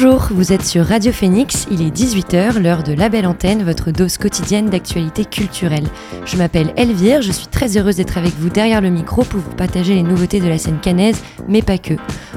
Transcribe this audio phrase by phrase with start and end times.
[0.00, 3.90] Bonjour, vous êtes sur Radio Phoenix, il est 18h, l'heure de la belle antenne, votre
[3.90, 5.88] dose quotidienne d'actualité culturelle.
[6.24, 9.56] Je m'appelle Elvire, je suis très heureuse d'être avec vous derrière le micro pour vous
[9.56, 11.94] partager les nouveautés de la scène canaise, mais pas que.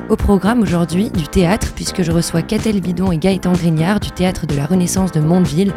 [0.09, 4.47] Au programme aujourd'hui, du théâtre, puisque je reçois Catel Bidon et Gaëtan Grignard du théâtre
[4.47, 5.73] de la Renaissance de Mondeville.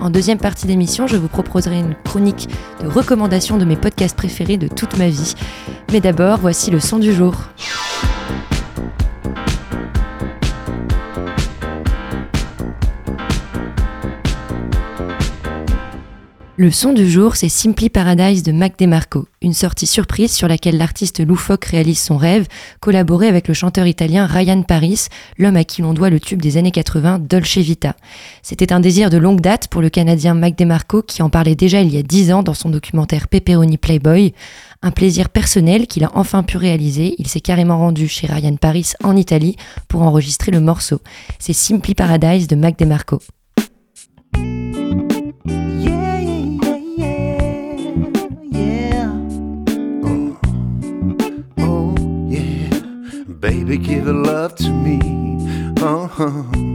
[0.00, 2.48] En deuxième partie d'émission, je vous proposerai une chronique
[2.80, 5.34] de recommandations de mes podcasts préférés de toute ma vie.
[5.90, 7.34] Mais d'abord, voici le son du jour.
[16.56, 20.76] Le son du jour, c'est Simply Paradise de Mac DeMarco, une sortie surprise sur laquelle
[20.76, 22.46] l'artiste loufoque réalise son rêve,
[22.78, 26.56] collaboré avec le chanteur italien Ryan Paris, l'homme à qui l'on doit le tube des
[26.56, 27.96] années 80, Dolce Vita.
[28.42, 31.80] C'était un désir de longue date pour le Canadien Mac DeMarco qui en parlait déjà
[31.80, 34.32] il y a dix ans dans son documentaire Pepperoni Playboy.
[34.80, 38.92] Un plaisir personnel qu'il a enfin pu réaliser, il s'est carrément rendu chez Ryan Paris
[39.02, 39.56] en Italie
[39.88, 41.00] pour enregistrer le morceau.
[41.40, 43.18] C'est Simply Paradise de Mac DeMarco.
[53.44, 54.98] Baby, give a love to me.
[55.78, 56.73] Uh-huh.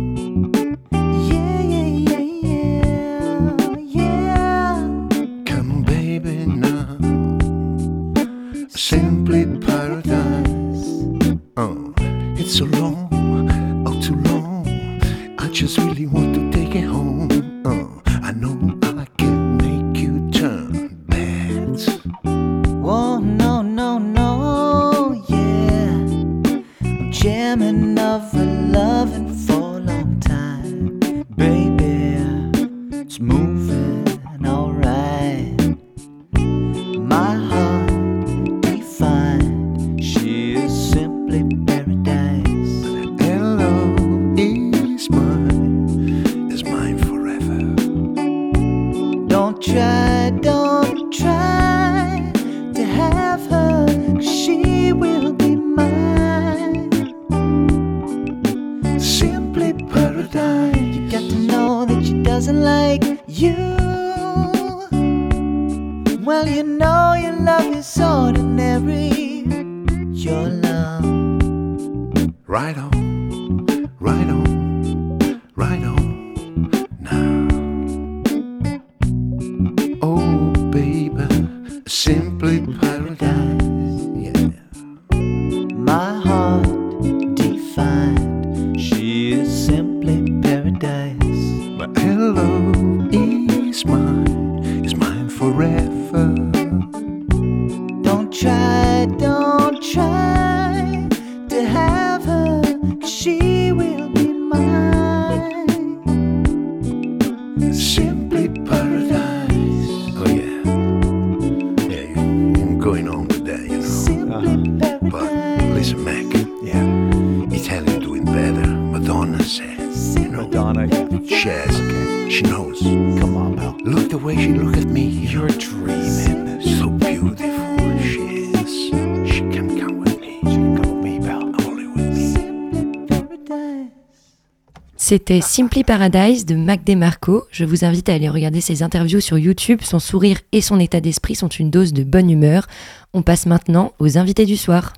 [135.09, 137.46] C'était Simply Paradise de Mac DeMarco.
[137.50, 139.80] Je vous invite à aller regarder ses interviews sur YouTube.
[139.81, 142.68] Son sourire et son état d'esprit sont une dose de bonne humeur.
[143.16, 144.94] On passe maintenant aux invités du soir.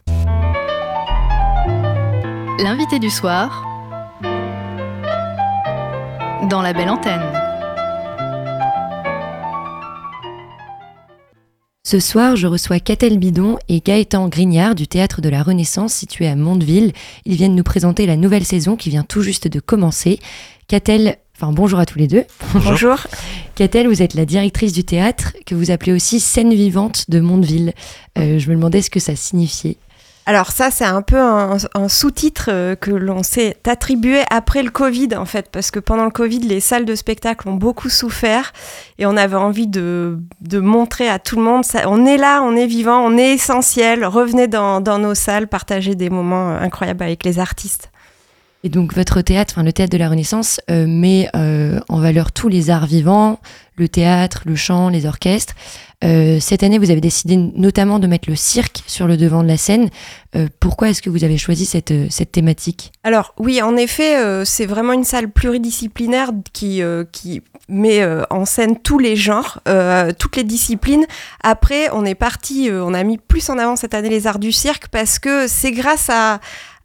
[2.59, 3.65] L'invité du soir
[6.49, 7.40] dans La Belle Antenne.
[11.83, 16.27] Ce soir, je reçois Catel Bidon et Gaëtan Grignard du Théâtre de la Renaissance situé
[16.27, 16.93] à Mondeville.
[17.25, 20.19] Ils viennent nous présenter la nouvelle saison qui vient tout juste de commencer.
[20.67, 22.23] Catel, enfin bonjour à tous les deux.
[22.53, 22.97] Bonjour.
[23.55, 27.73] Catel, vous êtes la directrice du théâtre que vous appelez aussi scène vivante de Mondeville.
[28.19, 29.77] Euh, je me demandais ce que ça signifiait.
[30.27, 31.57] Alors ça, c'est un peu un,
[31.89, 36.11] sous-titre euh, que l'on s'est attribué après le Covid, en fait, parce que pendant le
[36.11, 38.53] Covid, les salles de spectacle ont beaucoup souffert
[38.99, 42.55] et on avait envie de, de montrer à tout le monde, on est là, on
[42.55, 47.03] est vivant, on est essentiel, revenez dans, dans nos salles, partagez des moments euh, incroyables
[47.03, 47.90] avec les artistes.
[48.63, 52.31] Et donc votre théâtre, enfin le théâtre de la Renaissance, euh, met euh, en valeur
[52.31, 53.39] tous les arts vivants,
[53.77, 55.55] le théâtre, le chant, les orchestres.
[56.03, 59.47] Euh, cette année, vous avez décidé notamment de mettre le cirque sur le devant de
[59.47, 59.89] la scène.
[60.35, 62.91] Euh, pourquoi est-ce que vous avez choisi cette, euh, cette thématique?
[63.03, 66.81] Alors oui, en effet, euh, c'est vraiment une salle pluridisciplinaire qui,
[67.11, 69.61] qui met en scène tous les genres,
[70.19, 71.05] toutes les disciplines.
[71.41, 74.51] Après, on est parti, on a mis plus en avant cette année les arts du
[74.51, 76.39] cirque parce que c'est grâce à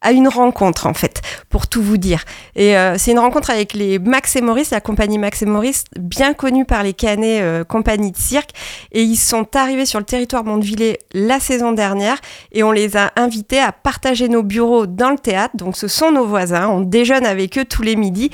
[0.07, 2.23] à une rencontre en fait, pour tout vous dire.
[2.55, 5.83] Et euh, c'est une rencontre avec les Max et Maurice, la compagnie Max et Maurice,
[5.99, 8.51] bien connue par les Canets euh, compagnie de cirque.
[8.93, 12.19] Et ils sont arrivés sur le territoire Mondevillers la saison dernière
[12.53, 15.57] et on les a invités à partager nos bureaux dans le théâtre.
[15.57, 18.31] Donc ce sont nos voisins, on déjeune avec eux tous les midis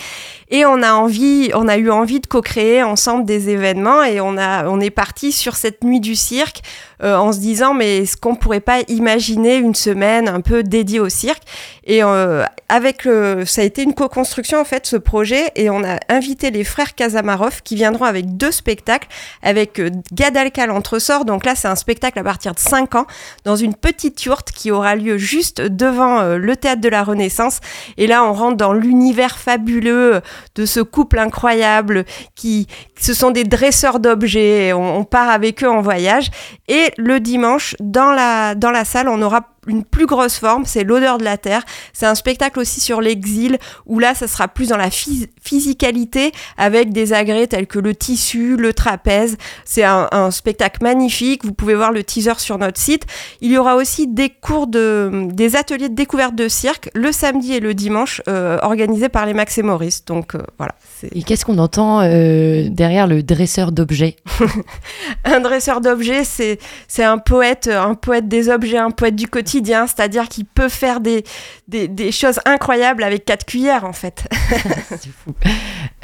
[0.52, 4.36] et on a envie, on a eu envie de co-créer ensemble des événements et on
[4.36, 6.60] a, on est parti sur cette nuit du cirque
[7.02, 11.00] euh, en se disant mais est-ce qu'on pourrait pas imaginer une semaine un peu dédiée
[11.00, 11.42] au cirque?
[11.84, 15.82] Et euh, avec le, ça a été une co-construction en fait ce projet et on
[15.84, 19.08] a invité les frères Kazamarov qui viendront avec deux spectacles
[19.42, 22.94] avec euh, Gad Alcal entre sorts donc là c'est un spectacle à partir de 5
[22.94, 23.06] ans
[23.44, 27.60] dans une petite yourte qui aura lieu juste devant euh, le théâtre de la Renaissance.
[27.96, 30.20] Et là on rentre dans l'univers fabuleux
[30.54, 32.04] de ce couple incroyable
[32.34, 32.66] qui
[32.98, 36.30] ce sont des dresseurs d'objets on, part avec eux en voyage.
[36.68, 40.84] Et le dimanche dans la dans la salle on aura une plus grosse forme, c'est
[40.84, 41.62] l'odeur de la terre.
[41.92, 46.32] C'est un spectacle aussi sur l'exil, où là, ça sera plus dans la phys- physicalité,
[46.56, 49.36] avec des agrès tels que le tissu, le trapèze.
[49.64, 51.44] C'est un, un spectacle magnifique.
[51.44, 53.04] Vous pouvez voir le teaser sur notre site.
[53.40, 57.54] Il y aura aussi des cours de, des ateliers de découverte de cirque le samedi
[57.54, 60.04] et le dimanche, euh, organisés par les Max et Maurice.
[60.04, 60.74] Donc euh, voilà.
[61.14, 64.16] Et qu'est-ce qu'on entend euh, derrière le dresseur d'objets?
[65.24, 69.51] Un dresseur d'objets, c'est c'est un poète, un poète des objets, un poète du quotidien,
[69.60, 71.24] c'est-à-dire qu'il peut faire des,
[71.68, 74.26] des, des choses incroyables avec quatre cuillères en fait.
[74.88, 75.34] C'est fou.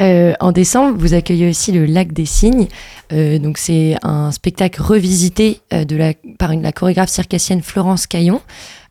[0.01, 2.69] Euh, en décembre, vous accueillez aussi le Lac des Cygnes.
[3.13, 8.07] Euh, donc c'est un spectacle revisité euh, de la, par une, la chorégraphe circassienne Florence
[8.07, 8.43] Caillon.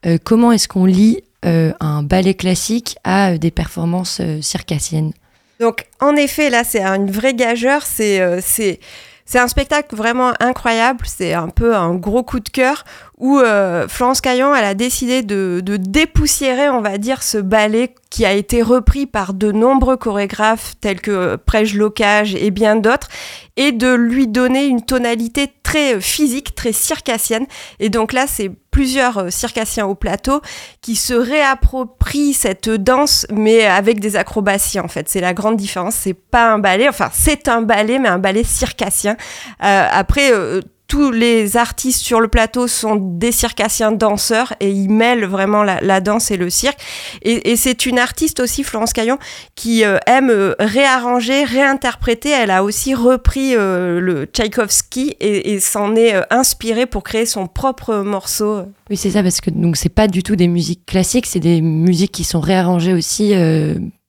[0.05, 5.13] Euh, comment est-ce qu'on lit euh, un ballet classique à des performances circassiennes?
[5.59, 8.79] Donc en effet, là c'est une vraie gageure, c'est c'est
[9.25, 12.85] c'est un spectacle vraiment incroyable, c'est un peu un gros coup de cœur
[13.17, 18.25] où euh, Florence Caillon elle a décidé de, dépoussiérer, on va dire, ce ballet qui
[18.25, 23.09] a été repris par de nombreux chorégraphes tels que Prège Locage et bien d'autres,
[23.57, 27.47] et de lui donner une tonalité très euh, physique, très circassienne.
[27.79, 30.41] Et donc là, c'est plusieurs euh, circassiens au plateau
[30.81, 35.09] qui se réapproprient cette danse, mais avec des acrobaties en fait.
[35.09, 35.95] C'est la grande différence.
[35.95, 39.17] C'est pas un ballet, enfin c'est un ballet, mais un ballet circassien.
[39.63, 40.31] Euh, après.
[40.31, 45.63] euh, tous les artistes sur le plateau sont des circassiens danseurs et ils mêlent vraiment
[45.63, 46.79] la, la danse et le cirque.
[47.23, 49.17] Et, et c'est une artiste aussi, Florence Caillon,
[49.55, 52.29] qui euh, aime euh, réarranger, réinterpréter.
[52.29, 57.25] Elle a aussi repris euh, le Tchaïkovski et, et s'en est euh, inspirée pour créer
[57.25, 58.61] son propre morceau.
[58.89, 61.59] Oui, c'est ça, parce que donc c'est pas du tout des musiques classiques, c'est des
[61.61, 63.33] musiques qui sont réarrangées aussi.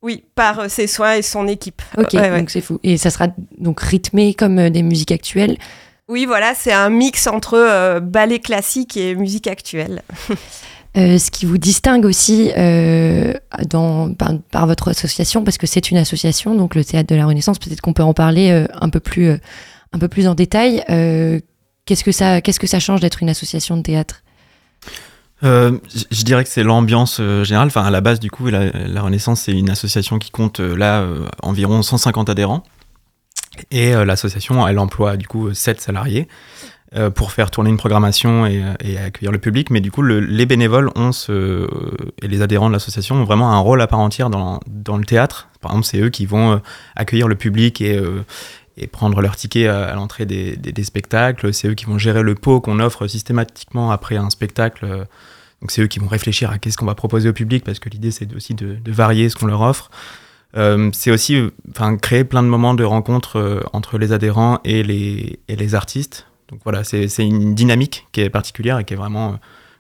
[0.01, 1.83] Oui, par ses soins et son équipe.
[1.97, 2.39] Ok, Ouais, ouais.
[2.39, 2.79] donc c'est fou.
[2.85, 3.27] Et ça sera
[3.59, 5.59] donc rythmé comme des musiques actuelles.
[6.09, 10.03] Oui, voilà, c'est un mix entre euh, ballet classique et musique actuelle.
[10.97, 13.35] Euh, ce qui vous distingue aussi euh,
[13.69, 17.27] dans, par, par votre association, parce que c'est une association, donc le Théâtre de la
[17.27, 19.37] Renaissance, peut-être qu'on peut en parler euh, un, peu plus, euh,
[19.93, 20.83] un peu plus en détail.
[20.89, 21.39] Euh,
[21.85, 24.23] qu'est-ce, que ça, qu'est-ce que ça change d'être une association de théâtre?
[25.45, 27.69] Euh, je- je dirais que c'est l'ambiance euh, générale.
[27.69, 30.75] Enfin, à la base, du coup, la, la Renaissance, c'est une association qui compte euh,
[30.75, 32.65] là euh, environ 150 adhérents.
[33.71, 36.29] Et euh, l'association, elle emploie du coup 7 salariés
[36.97, 39.71] euh, pour faire tourner une programmation et, euh, et accueillir le public.
[39.71, 41.11] Mais du coup, le- les bénévoles ont
[42.23, 45.05] et les adhérents de l'association ont vraiment un rôle à part entière dans, dans le
[45.05, 45.49] théâtre.
[45.61, 46.61] Par exemple, c'est eux qui vont
[46.97, 48.01] accueillir le public et,
[48.77, 51.53] et prendre leur ticket à, l'entrée des, des- spectacles.
[51.53, 54.87] C'est eux qui vont gérer le pot qu'on offre systématiquement après un spectacle.
[55.61, 57.89] donc c'est eux qui vont réfléchir à qu'est-ce qu'on va proposer au public parce que
[57.91, 59.91] l'idée c'est aussi de varier ce qu'on leur offre.
[60.57, 61.39] Euh, c'est aussi
[61.71, 65.75] enfin, créer plein de moments de rencontre euh, entre les adhérents et les, et les
[65.75, 66.27] artistes.
[66.49, 69.37] Donc voilà, c'est une dynamique qui est particulière et qui est vraiment, euh,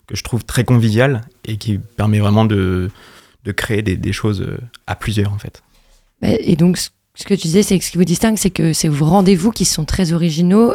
[0.07, 2.91] que je trouve très conviviale et qui permet vraiment de,
[3.45, 5.63] de créer des, des choses euh, à plusieurs en fait.
[6.21, 8.75] Bah, Et donc, ce que tu disais, c'est que ce qui vous distingue, c'est que
[8.75, 10.75] c'est vos rendez-vous qui sont très originaux.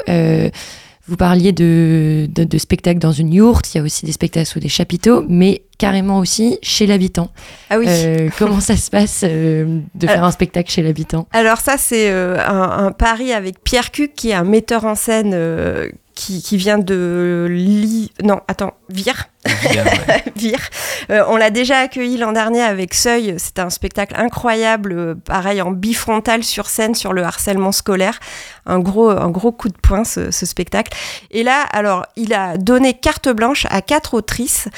[1.03, 4.12] Euh, vous parliez de, de, de spectacles dans une yourte, il y a aussi des
[4.12, 7.31] spectacles sous des chapiteaux, mais carrément aussi chez l'habitant.
[7.69, 7.86] Ah oui.
[7.88, 11.27] Euh, comment ça se passe euh, de faire un spectacle chez l'habitant?
[11.31, 14.95] Alors ça, c'est euh, un, un pari avec Pierre Cuc, qui est un metteur en
[14.95, 18.12] scène euh, qui, qui vient de Li...
[18.24, 19.29] Non, attends, Vire.
[19.72, 20.24] Bien, ouais.
[20.36, 20.70] Vire.
[21.10, 23.36] Euh, on l'a déjà accueilli l'an dernier avec Seuil.
[23.38, 28.20] C'était un spectacle incroyable, euh, pareil en bifrontal sur scène sur le harcèlement scolaire.
[28.65, 30.96] Un gros, un gros coup de poing ce, ce spectacle.
[31.32, 34.70] Et là, alors, il a donné carte blanche à quatre autrices,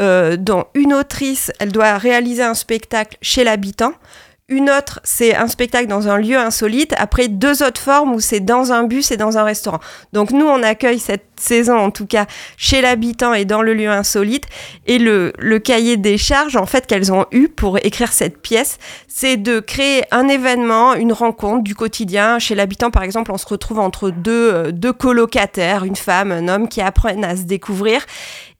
[0.00, 3.92] euh, dont une autrice, elle doit réaliser un spectacle chez l'habitant.
[4.50, 6.92] Une autre, c'est un spectacle dans un lieu insolite.
[6.98, 9.80] Après, deux autres formes où c'est dans un bus et dans un restaurant.
[10.12, 12.26] Donc nous, on accueille cette saison, en tout cas,
[12.58, 14.44] chez l'habitant et dans le lieu insolite.
[14.86, 18.78] Et le, le cahier des charges, en fait, qu'elles ont eu pour écrire cette pièce,
[19.08, 22.38] c'est de créer un événement, une rencontre du quotidien.
[22.38, 26.48] Chez l'habitant, par exemple, on se retrouve entre deux, euh, deux colocataires, une femme, un
[26.48, 28.04] homme, qui apprennent à se découvrir.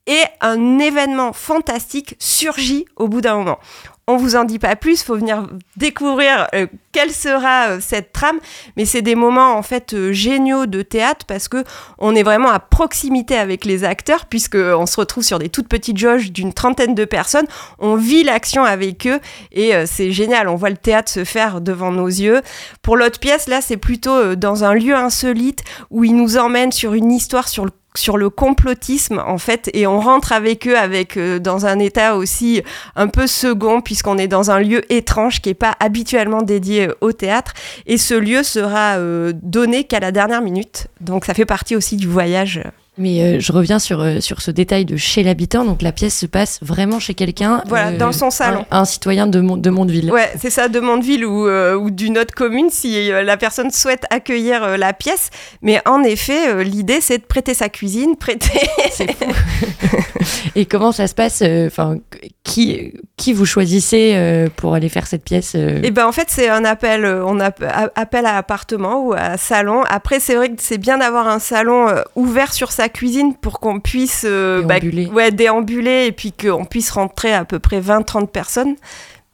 [0.07, 3.59] Et un événement fantastique surgit au bout d'un moment.
[4.06, 5.46] On vous en dit pas plus, faut venir
[5.76, 8.38] découvrir euh, quelle sera euh, cette trame,
[8.76, 11.64] mais c'est des moments en fait euh, géniaux de théâtre parce que
[11.99, 15.68] on est vraiment à proximité avec les acteurs puisque on se retrouve sur des toutes
[15.68, 17.46] petites jauges d'une trentaine de personnes,
[17.78, 19.20] on vit l'action avec eux
[19.52, 22.42] et c'est génial, on voit le théâtre se faire devant nos yeux.
[22.82, 26.92] Pour l'autre pièce là, c'est plutôt dans un lieu insolite où ils nous emmènent sur
[26.92, 31.17] une histoire sur le sur le complotisme en fait et on rentre avec eux avec
[31.17, 32.63] euh, dans un état aussi
[32.97, 36.95] un peu second puisqu'on est dans un lieu étrange qui est pas habituellement dédié euh,
[37.01, 37.55] au théâtre.
[37.87, 40.89] Et ce lieu sera euh, donné qu'à la dernière minute.
[41.01, 42.63] Donc ça fait partie aussi du voyage
[42.97, 45.65] Mais euh, je reviens sur, euh, sur ce détail de chez l'habitant.
[45.65, 47.63] Donc la pièce se passe vraiment chez quelqu'un.
[47.67, 48.65] Voilà, dans son salon.
[48.71, 50.13] Un, un citoyen de, Mon- de Mondeville.
[50.13, 53.71] Ouais, c'est ça, de Mondeville ou, euh, ou d'une autre commune si euh, la personne
[53.73, 55.31] souhaite accueillir euh, la pièce.
[55.61, 58.61] Mais en effet, euh, l'idée, c'est de prêter sa cuisine, prêter.
[58.93, 59.25] C'est fou.
[60.57, 61.97] Et comment ça se passe euh, Enfin,
[62.45, 66.27] qui, qui vous choisissez euh, pour aller faire cette pièce euh, Et ben en fait,
[66.29, 67.51] c'est un appel, euh, on a
[67.97, 69.83] appel à appartement ou à salon.
[69.89, 73.61] Après, c'est vrai que c'est bien d'avoir un salon euh, ouvert sur sa cuisine pour
[73.61, 74.76] qu'on puisse euh, bah,
[75.12, 78.76] ouais, déambuler et puis qu'on puisse rentrer à peu près 20-30 personnes.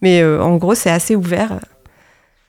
[0.03, 1.61] Mais euh, en gros, c'est assez ouvert.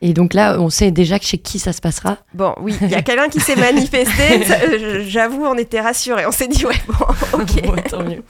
[0.03, 2.17] Et donc là, on sait déjà que chez qui ça se passera.
[2.33, 4.51] Bon, oui, il y a quelqu'un qui s'est manifesté.
[4.51, 6.25] euh, J'avoue, on était rassurés.
[6.25, 7.05] On s'est dit, ouais, bon,
[7.39, 7.61] ok.
[7.63, 8.23] Bon, tant mieux.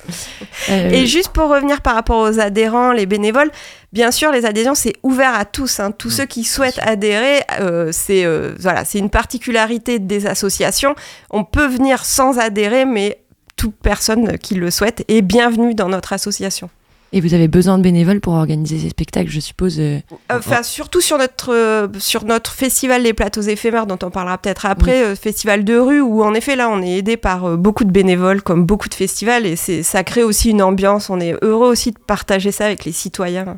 [0.70, 3.52] Euh, Et juste pour revenir par rapport aux adhérents, les bénévoles,
[3.94, 5.80] bien sûr, les adhésions, c'est ouvert à tous.
[5.80, 5.92] hein.
[5.92, 10.94] Tous ceux qui souhaitent adhérer, euh, c'est euh, voilà, c'est une particularité des associations.
[11.30, 13.22] On peut venir sans adhérer, mais
[13.56, 16.70] toute personne qui le souhaite est bienvenue dans notre association.
[17.14, 19.80] Et vous avez besoin de bénévoles pour organiser ces spectacles, je suppose.
[19.80, 20.00] euh,
[20.30, 24.66] Enfin, surtout sur notre, euh, sur notre festival des plateaux éphémères, dont on parlera peut-être
[24.66, 27.84] après, euh, festival de rue, où en effet, là, on est aidé par euh, beaucoup
[27.84, 31.10] de bénévoles, comme beaucoup de festivals, et c'est- ça crée aussi une ambiance.
[31.10, 33.58] On est heureux aussi de partager ça avec les citoyens.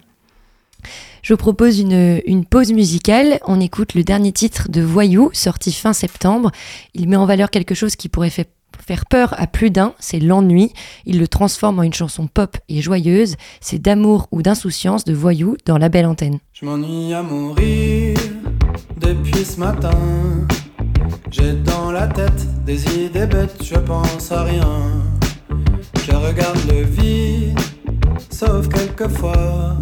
[1.22, 3.40] Je vous propose une, une pause musicale.
[3.46, 6.52] On écoute le dernier titre de Voyou, sorti fin septembre.
[6.96, 8.50] Il met en valeur quelque chose qui pourrait fait-
[8.86, 10.72] faire peur à plus d'un, c'est l'ennui.
[11.06, 13.36] Il le transforme en une chanson pop et joyeuse.
[13.62, 16.40] C'est d'amour ou d'insouciance de Voyou dans La Belle Antenne.
[16.54, 18.18] Je m'ennuie à mourir
[18.98, 19.92] depuis ce matin.
[21.32, 25.04] J'ai dans la tête des idées bêtes, je pense à rien.
[26.06, 27.60] Je regarde le vide,
[28.30, 29.78] sauf quelquefois.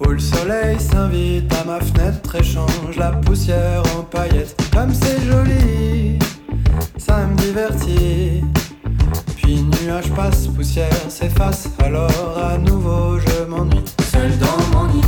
[0.00, 4.56] Où le soleil s'invite à ma fenêtre et change la poussière en paillettes.
[4.72, 6.18] Comme c'est joli,
[6.98, 8.44] ça me divertit.
[9.36, 13.84] Puis nuage passe, poussière s'efface, alors à nouveau je m'ennuie.
[14.10, 15.02] Seul dans mon nid,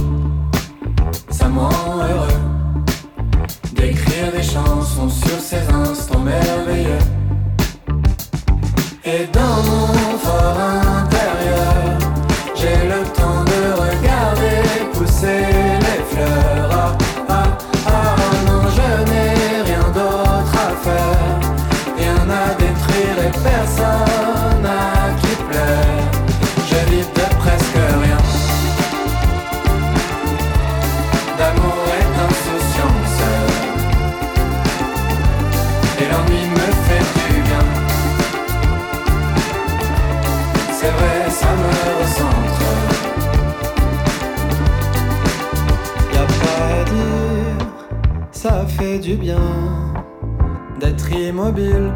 [1.30, 2.38] ça me rend heureux
[3.72, 6.98] d'écrire des chansons sur ces instants merveilleux.
[9.04, 10.87] Et dans mon fort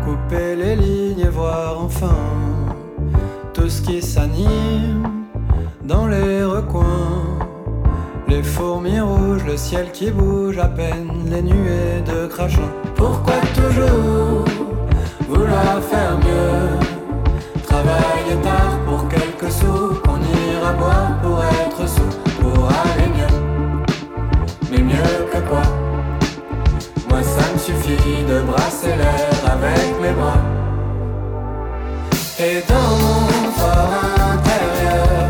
[0.04, 2.16] Couper les lignes et voir enfin
[3.52, 5.26] tout ce qui s'anime
[5.82, 7.24] dans les recoins.
[8.28, 12.70] Les fourmis rouges, le ciel qui bouge à peine, les nuées de crachin.
[12.94, 14.44] Pourquoi toujours
[15.28, 16.78] vouloir faire mieux?
[17.64, 23.36] Travailler tard pour quelques sous, qu'on ira boire pour être sous, pour aller mieux.
[24.70, 25.62] Mais mieux que quoi?
[27.08, 29.31] Moi ça me suffit de brasser l'air
[29.74, 30.40] avec mes bras
[32.38, 33.90] et dans mon phare
[34.32, 35.21] intérieur.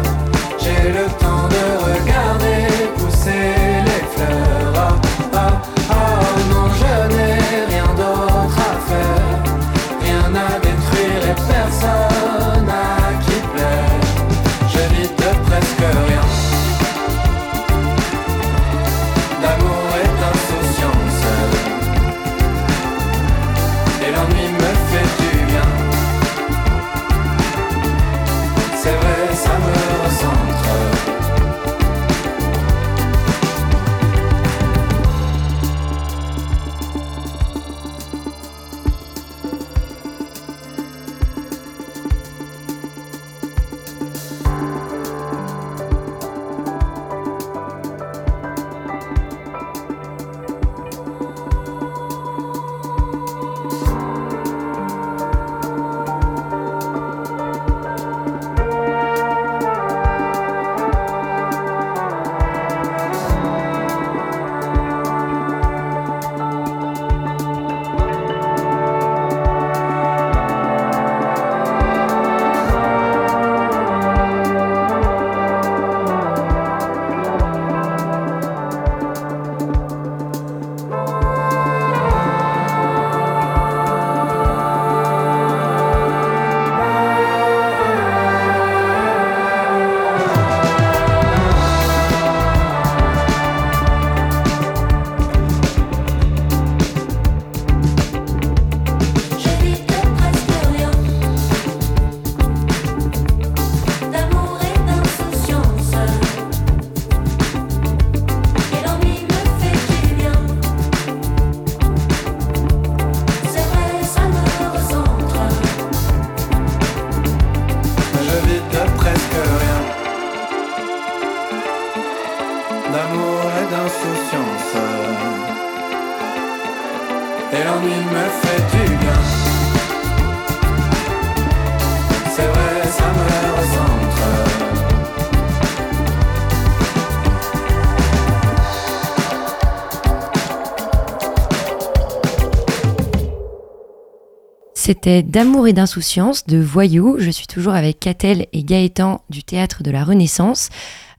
[145.05, 147.17] D'amour et d'insouciance de Voyou.
[147.19, 150.69] Je suis toujours avec Catel et Gaëtan du Théâtre de la Renaissance.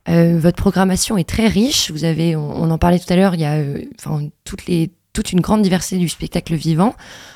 [0.08, 1.92] Euh, votre programmation est très riche.
[1.92, 3.82] Vous avez, on, en parlait tout à l'heure, il y a euh,
[4.46, 6.96] toute une grande diversité du spectacle vivant.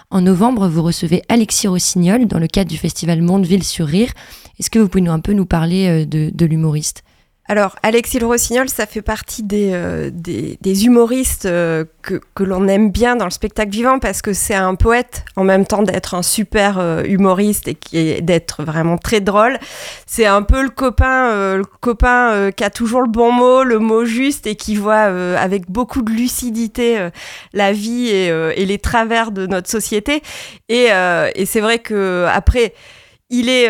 [0.10, 4.13] En novembre, vous recevez Alexis Rossignol dans le cadre du festival Mondeville sur Rire.
[4.57, 7.03] Est-ce que vous pouvez nous, un peu nous parler euh, de l'humoriste?
[7.49, 12.43] Alors, Alexis Le Rossignol, ça fait partie des, euh, des, des humoristes euh, que, que
[12.43, 15.81] l'on aime bien dans le spectacle vivant parce que c'est un poète en même temps
[15.81, 19.60] d'être un super euh, humoriste et d'être vraiment très drôle.
[20.05, 23.63] C'est un peu le copain, euh, le copain euh, qui a toujours le bon mot,
[23.63, 27.10] le mot juste et qui voit avec beaucoup de lucidité
[27.53, 30.21] la vie et, et les travers de notre société.
[30.67, 30.88] Et,
[31.36, 32.73] et c'est vrai que après,
[33.29, 33.69] il est,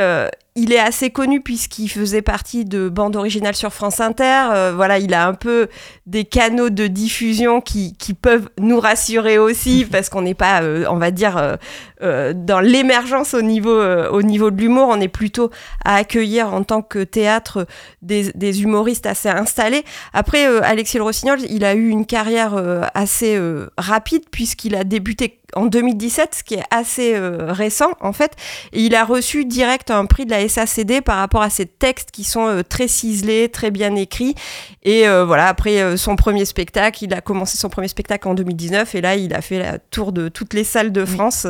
[0.57, 4.47] il est assez connu puisqu'il faisait partie de bandes originales sur France Inter.
[4.51, 5.67] Euh, voilà, il a un peu
[6.07, 10.85] des canaux de diffusion qui, qui peuvent nous rassurer aussi parce qu'on n'est pas, euh,
[10.89, 11.57] on va dire,
[12.01, 14.87] euh, dans l'émergence au niveau, au niveau de l'humour.
[14.89, 15.51] On est plutôt
[15.85, 17.67] à accueillir en tant que théâtre
[18.01, 19.83] des, des humoristes assez installés.
[20.13, 22.55] Après, Alexis Le Rossignol, il a eu une carrière
[22.95, 23.39] assez
[23.77, 28.33] rapide puisqu'il a débuté en 2017, ce qui est assez récent en fait.
[28.73, 32.11] Et il a reçu direct un prix de la SACD par rapport à ses textes
[32.11, 34.35] qui sont euh, très ciselés, très bien écrits.
[34.83, 38.33] Et euh, voilà, après euh, son premier spectacle, il a commencé son premier spectacle en
[38.33, 41.47] 2019 et là, il a fait la tour de toutes les salles de France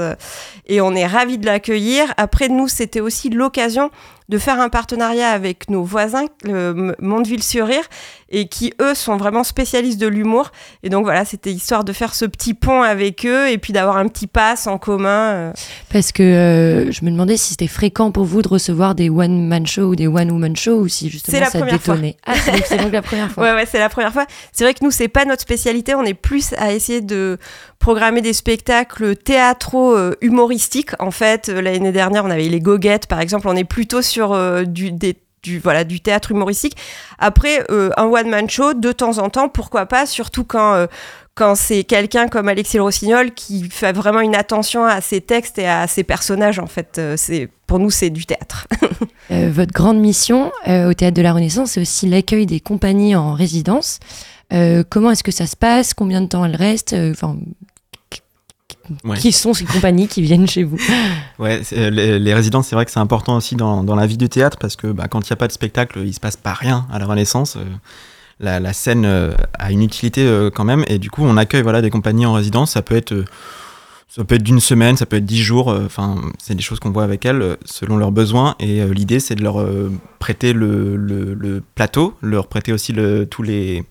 [0.66, 2.14] et on est ravis de l'accueillir.
[2.18, 3.92] Après, nous, c'était aussi l'occasion
[4.30, 7.86] de faire un partenariat avec nos voisins, le Mondeville-sur-Rire,
[8.30, 10.52] et qui, eux, sont vraiment spécialistes de l'humour.
[10.84, 13.96] Et donc voilà, c'était histoire de faire ce petit pont avec eux et puis d'avoir
[13.96, 15.08] un petit pass en commun.
[15.32, 15.52] euh.
[15.94, 19.66] Parce que euh, je me demandais si c'était fréquent pour vous de recevoir des one-man
[19.66, 21.94] shows ou des one-woman shows ou si justement la ça première fois.
[21.96, 22.18] détonnait.
[22.26, 22.34] Ah,
[22.66, 23.44] c'est donc, la première fois.
[23.48, 24.26] Ouais, ouais, c'est la première fois.
[24.52, 25.96] C'est vrai que nous, c'est pas notre spécialité.
[25.96, 27.38] On est plus à essayer de
[27.80, 30.92] programmer des spectacles théâtro-humoristiques.
[31.00, 33.48] En fait, Euh, l'année dernière, on avait les goguettes, par exemple.
[33.48, 36.76] On est plutôt sur euh, du, voilà, du théâtre humoristique.
[37.20, 40.88] Après, euh, un one-man show, de temps en temps, pourquoi pas, surtout quand, euh,
[41.36, 45.58] quand c'est quelqu'un comme Alexis Le Rossignol qui fait vraiment une attention à ses textes
[45.58, 46.60] et à ses personnages.
[46.60, 48.68] En fait, c'est pour nous, c'est du théâtre.
[49.30, 54.00] Votre grande mission au Théâtre de la Renaissance, c'est aussi l'accueil des compagnies en résidence.
[54.90, 55.94] Comment est-ce que ça se passe?
[55.94, 56.96] Combien de temps elles restent?
[59.04, 59.18] Ouais.
[59.18, 60.78] qui sont ces compagnies qui viennent chez vous
[61.40, 64.18] Ouais, euh, les, les résidences, c'est vrai que c'est important aussi dans, dans la vie
[64.18, 66.38] du théâtre parce que bah, quand il n'y a pas de spectacle, il se passe
[66.38, 67.56] pas rien à la Renaissance.
[67.58, 67.64] euh,
[68.40, 71.64] la, la scène euh, a une utilité euh, quand même et du coup, on accueille
[71.64, 72.72] voilà des compagnies en résidence.
[72.72, 73.26] Ça peut être euh,
[74.10, 75.70] ça peut être d'une semaine, ça peut être dix jours.
[75.72, 78.56] euh, Enfin, c'est des choses qu'on voit avec elles euh, selon leurs besoins.
[78.60, 82.94] Et euh, l'idée, c'est de leur euh, prêter le, le- le plateau, leur prêter aussi
[82.94, 83.84] le, tous les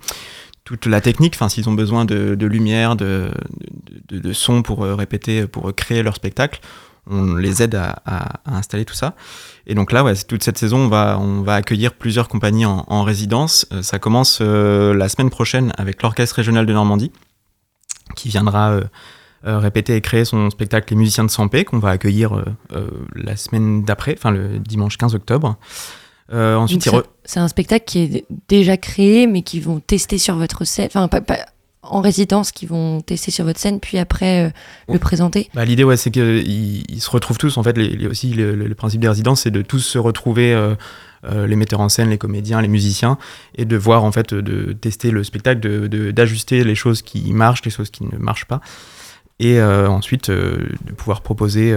[0.67, 3.31] toute la technique, enfin s'ils ont besoin de, de lumière, de,
[4.09, 6.61] de, de- son pour euh, répéter, pour créer leur spectacle,
[7.09, 9.15] on les aide à, à- à installer tout ça.
[9.69, 12.85] Et donc là, ouais, toute cette saison, on va, on va accueillir plusieurs compagnies en,
[12.89, 13.67] en résidence.
[13.73, 17.13] Euh, ça commence euh, la semaine prochaine avec l'Orchestre régional de Normandie,
[18.17, 18.83] qui viendra euh,
[19.47, 23.37] euh, répéter et créer son spectacle Les musiciens de Sampé, qu'on va accueillir euh, la
[23.37, 25.57] semaine d'après, enfin le dimanche 15 octobre.
[26.33, 30.35] Euh, ensuite, re- c'est- un spectacle qui est déjà créé, mais qui vont tester sur
[30.37, 31.47] votre scène, enfin pas, pas-
[31.89, 34.51] en résidence, qui vont tester sur votre scène, puis après euh,
[34.93, 35.49] le présenter.
[35.55, 37.57] Bah, L'idée, ouais, c'est qu'ils ils se retrouvent tous.
[37.59, 40.75] En fait, les, les- aussi, le, principe des résidences, c'est de tous se retrouver, euh,
[41.27, 43.19] euh, les metteurs en scène, les comédiens, les musiciens,
[43.55, 47.33] et de voir, en fait, de tester le spectacle, de- de- d'ajuster les choses qui
[47.33, 48.61] marchent, les choses qui ne marchent pas,
[49.39, 51.77] et ensuite de pouvoir proposer.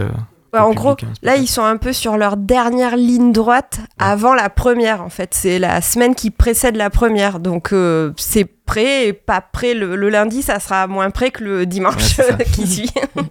[0.53, 5.01] En gros, Là, ils sont un peu sur leur dernière ligne droite avant la première,
[5.01, 5.33] en fait.
[5.33, 7.39] C'est la semaine qui précède la première.
[7.39, 9.73] Donc, euh, c'est prêt et pas prêt.
[9.73, 12.91] Le, le lundi, ça sera moins prêt que le dimanche Ouais, qui suit.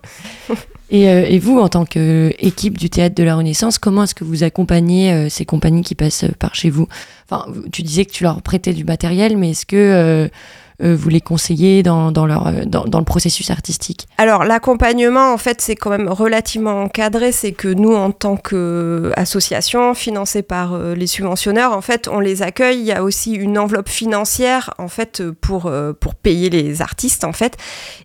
[0.90, 4.24] Et, euh, et vous, en tant qu'équipe du théâtre de la Renaissance, comment est-ce que
[4.24, 6.88] vous accompagnez euh, ces compagnies qui passent par chez vous?
[7.30, 10.30] Enfin, tu disais que tu leur prêtais du matériel, mais est-ce que
[10.80, 15.38] vous les conseillez dans, dans leur, euh, dans, dans le processus artistique Alors, l'accompagnement, en
[15.38, 17.32] fait, c'est quand même relativement encadré.
[17.32, 22.42] C'est que nous, en tant qu'association financée par euh, les subventionneurs, en fait, on les
[22.42, 22.78] accueille.
[22.78, 26.82] Il y a aussi une enveloppe financière, en fait, euh, pour, euh, pour payer les
[26.82, 27.56] artistes, en fait.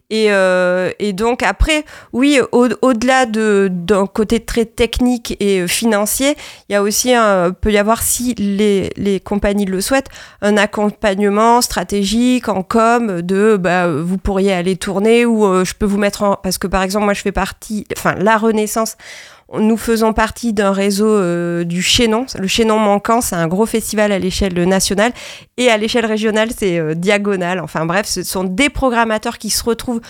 [0.09, 5.67] Et, euh, et donc, après, oui, au- au-delà de, d'un côté très technique et euh,
[5.67, 6.35] financier,
[6.69, 10.09] il y a aussi, un, peut y avoir, si les, les compagnies le souhaitent,
[10.41, 15.97] un accompagnement stratégique com de bah, vous pourriez aller tourner ou euh, je peux vous
[15.97, 18.97] mettre en parce que par exemple moi je fais partie enfin la Renaissance
[19.59, 22.25] nous faisons partie d'un réseau euh, du Chaînon.
[22.39, 25.11] Le Chaînon manquant, c'est un gros festival à l'échelle nationale
[25.57, 27.59] et à l'échelle régionale, c'est euh, Diagonale.
[27.59, 30.01] Enfin bref, ce sont des programmateurs qui se retrouvent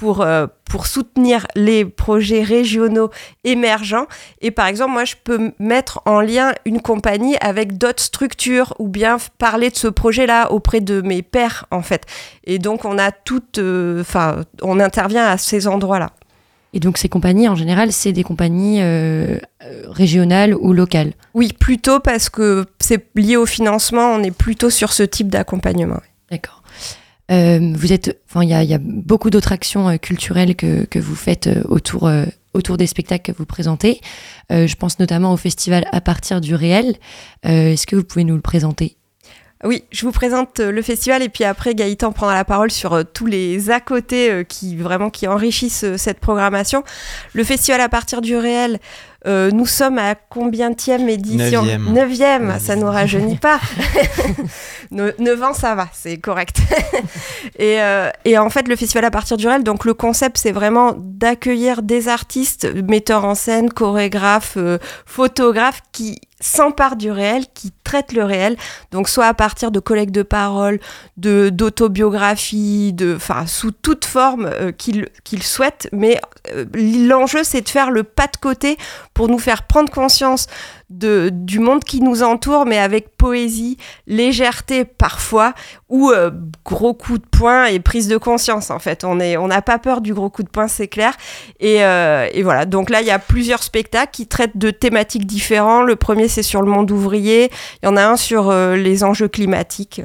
[0.00, 3.10] pour, euh, pour soutenir les projets régionaux
[3.44, 4.06] émergents.
[4.40, 8.88] Et par exemple, moi, je peux mettre en lien une compagnie avec d'autres structures ou
[8.88, 12.06] bien parler de ce projet-là auprès de mes pairs, en fait.
[12.44, 13.58] Et donc, on a toutes...
[13.58, 16.10] euh, Enfin, on intervient à ces endroits-là.
[16.72, 19.38] Et donc ces compagnies, en général, c'est des compagnies euh,
[19.88, 21.12] régionales ou locales?
[21.34, 26.00] Oui, plutôt parce que c'est lié au financement, on est plutôt sur ce type d'accompagnement.
[26.30, 26.59] D'accord.
[27.30, 31.14] Euh, vous êtes, enfin, il y a, beaucoup d'autres actions euh, culturelles que, que vous
[31.14, 32.10] faites euh, autour,
[32.54, 34.00] autour des spectacles que vous présentez.
[34.50, 36.96] Je pense notamment au festival à partir du réel.
[37.44, 38.96] Est-ce que vous pouvez nous le présenter?
[39.62, 43.26] Oui, je vous présente le festival et puis après Gaëtan prendra la parole sur tous
[43.26, 46.82] les à côté qui vraiment qui enrichissent cette programmation.
[47.34, 48.80] Le festival à partir du réel,
[49.26, 51.92] euh, nous sommes à combienième édition Neuvième.
[51.92, 53.60] Neuvième, ça nous rajeunit pas.
[54.90, 56.58] Ne- Neuf ans, ça va, c'est correct.
[57.58, 60.50] et, euh, et en fait, le festival à partir du réel, donc le concept, c'est
[60.50, 67.70] vraiment d'accueillir des artistes, metteurs en scène, chorégraphes, euh, photographes qui s'emparent du réel, qui
[67.84, 68.56] traitent le réel,
[68.90, 70.80] donc soit à partir de collectes de paroles,
[71.18, 76.18] de d'autobiographie, de, enfin sous toute forme euh, qu'ils souhaitent, mais
[76.74, 78.76] l'enjeu c'est de faire le pas de côté
[79.14, 80.46] pour nous faire prendre conscience
[80.90, 83.76] de, du monde qui nous entoure, mais avec poésie,
[84.06, 85.54] légèreté parfois,
[85.88, 86.30] ou euh,
[86.64, 89.04] gros coup de poing et prise de conscience en fait.
[89.04, 91.14] On est, on n'a pas peur du gros coup de poing, c'est clair.
[91.60, 92.66] Et, euh, et voilà.
[92.66, 95.86] Donc là, il y a plusieurs spectacles qui traitent de thématiques différentes.
[95.86, 97.50] Le premier, c'est sur le monde ouvrier.
[97.82, 100.02] Il y en a un sur euh, les enjeux climatiques.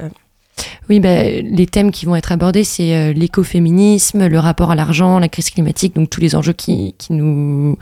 [0.88, 5.18] Oui, bah, les thèmes qui vont être abordés, c'est euh, l'écoféminisme, le rapport à l'argent,
[5.18, 7.76] la crise climatique, donc tous les enjeux qui, qui nous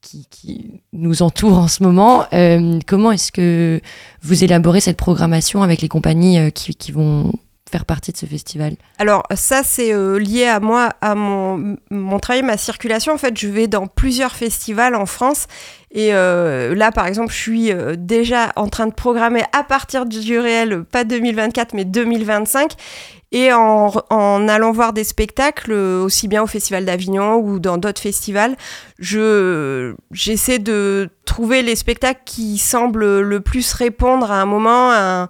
[0.00, 2.26] qui, qui nous entourent en ce moment.
[2.32, 3.80] Euh, comment est-ce que
[4.22, 7.32] vous élaborez cette programmation avec les compagnies euh, qui, qui vont
[7.70, 12.18] faire partie de ce festival Alors ça, c'est euh, lié à moi, à mon, mon
[12.18, 13.14] travail, ma circulation.
[13.14, 15.46] En fait, je vais dans plusieurs festivals en France.
[15.90, 20.06] Et euh, là, par exemple, je suis euh, déjà en train de programmer à partir
[20.06, 22.72] du réel, pas 2024, mais 2025.
[23.32, 28.00] Et en, en allant voir des spectacles, aussi bien au Festival d'Avignon ou dans d'autres
[28.00, 28.56] festivals,
[29.00, 35.22] je, j'essaie de trouver les spectacles qui semblent le plus répondre à un moment, à
[35.22, 35.28] un,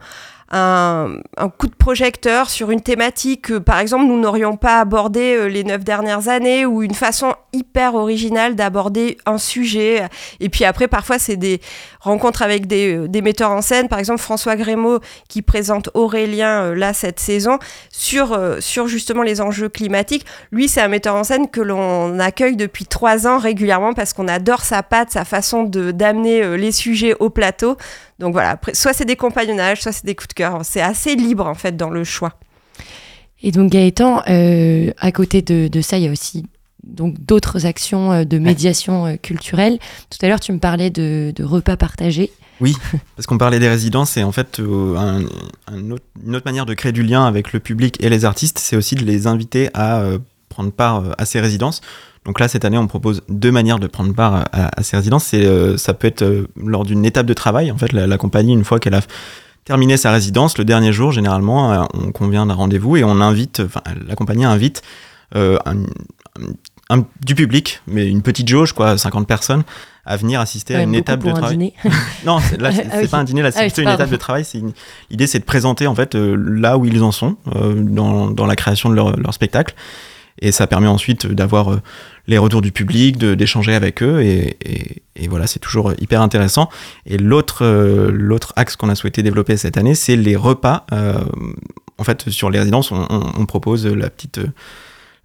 [0.51, 1.21] un,
[1.59, 5.65] coup de projecteur sur une thématique que, par exemple, nous n'aurions pas abordé euh, les
[5.65, 10.07] neuf dernières années ou une façon hyper originale d'aborder un sujet.
[10.41, 11.61] Et puis après, parfois, c'est des
[12.05, 13.89] rencontres avec des, euh, des metteurs en scène.
[13.89, 17.59] Par exemple, François Grémaud qui présente Aurélien euh, là cette saison
[17.91, 20.25] sur, euh, sur justement les enjeux climatiques.
[20.53, 24.29] Lui, c'est un metteur en scène que l'on accueille depuis trois ans régulièrement parce qu'on
[24.29, 27.77] adore sa patte, sa façon d'amener les sujets au plateau.
[28.19, 30.61] Donc voilà, soit c'est des compagnonnages, soit c'est des coups de cœur.
[30.63, 32.35] C'est assez libre en fait dans le choix.
[33.45, 36.47] Et donc Gaëtan, euh, à côté de, de ça, il y a aussi
[36.87, 39.79] donc d'autres actions euh, de médiation euh, culturelle.
[40.11, 42.31] Tout à l'heure, tu me parlais de, de repas partagés.
[42.61, 42.77] Oui,
[43.17, 45.25] parce qu'on parlait des résidences et en fait, euh, un-
[45.73, 48.59] un autre- une autre manière de créer du lien avec le public et les artistes,
[48.59, 50.19] c'est aussi de les inviter à euh,
[50.49, 51.81] prendre part à ces résidences.
[52.25, 55.31] Donc là, cette année, on propose deux manières de prendre part à, à ces résidences.
[55.35, 57.71] Euh, ça peut être lors d'une étape de travail.
[57.71, 59.03] En fait, la, la compagnie, une fois qu'elle a
[59.67, 63.83] terminé sa résidence, le dernier jour, généralement, on convient d'un rendez-vous et on invite, enfin,
[64.07, 64.81] la compagnie invite
[65.35, 65.83] un- un-
[66.91, 69.63] un- du public, mais une petite jauge, quoi, 50 personnes,
[70.07, 71.53] à venir assister à une étape de un travail.
[71.57, 71.75] dîner.
[72.27, 73.09] Non, c'est- là, c'est Ah oui.
[73.09, 74.45] pas un dîner, là, c'est Ah oui, une étape de travail.
[75.11, 78.47] L'idée, c'est de présenter en fait euh, là où ils en sont euh, dans, dans
[78.47, 79.75] la création de leur, leur spectacle.
[80.41, 81.81] Et ça permet ensuite d'avoir euh,
[82.27, 84.21] les retours du public, d'échanger avec eux.
[84.23, 86.69] Et, et- et voilà, c'est toujours hyper intéressant.
[87.07, 87.65] Et l'autre
[88.11, 90.85] l'autre axe qu'on a souhaité développer cette année, c'est les repas.
[91.99, 94.41] En fait, sur les résidences, on, on- on propose la petite.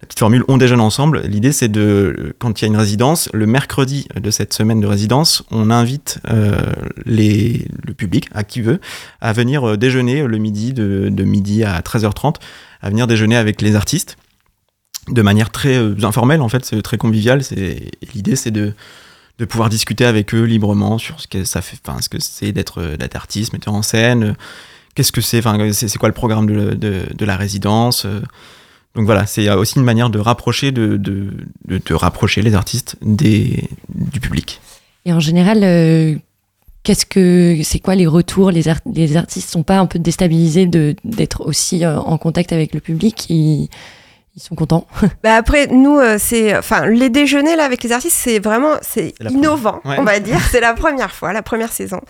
[0.06, 1.22] Petite formule on déjeune ensemble.
[1.26, 4.86] L'idée, c'est de, quand il y a une résidence, le mercredi de cette semaine de
[4.86, 6.58] résidence, on invite euh,
[7.04, 8.80] le public, à qui veut,
[9.20, 12.36] à venir euh, déjeuner le midi, de, midi à 13h30,
[12.80, 14.16] à venir déjeuner avec les artistes,
[15.08, 17.42] de manière très euh, informelle, en fait, c'est très convivial.
[18.14, 18.72] L'idée, c'est de,
[19.48, 23.16] pouvoir discuter avec eux librement sur ce que ça fait, ce que c'est d'être d'être
[23.16, 24.36] artiste, metteur en scène,
[24.94, 25.40] qu'est-ce que c'est,
[25.72, 28.06] c'est quoi le programme de, la résidence.
[28.94, 31.00] Donc voilà, c'est aussi une manière de rapprocher, de,
[31.90, 34.60] rapprocher les artistes du public.
[35.06, 36.16] Et en général, euh,
[36.82, 38.50] qu'est-ce que c'est quoi les retours?
[38.50, 42.74] Les, art- les artistes sont pas un peu déstabilisés d'être aussi euh, en contact avec
[42.74, 43.26] le public?
[44.36, 44.86] Ils sont contents.
[45.22, 49.12] Bah après, nous, euh, c'est, enfin, les déjeuners là avec les artistes, c'est vraiment, c'est
[49.28, 49.80] innovant.
[49.84, 49.96] Ouais.
[49.98, 50.38] on va dire.
[50.50, 52.00] C'est la première fois, la première saison.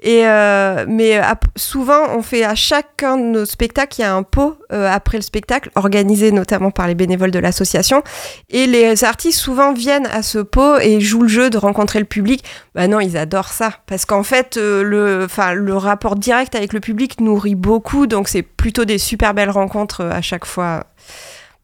[0.00, 4.14] Et euh, mais ap- souvent, on fait à chacun de nos spectacles, il y a
[4.14, 8.02] un pot euh, après le spectacle, organisé notamment par les bénévoles de l'association.
[8.50, 12.04] Et les artistes souvent viennent à ce pot et jouent le jeu de rencontrer le
[12.06, 12.44] public.
[12.74, 16.72] Bah non, ils adorent ça parce qu'en fait, euh, le, enfin, le rapport direct avec
[16.72, 20.84] le public nourrit beaucoup, donc c'est plutôt des super belles rencontres euh, à chaque fois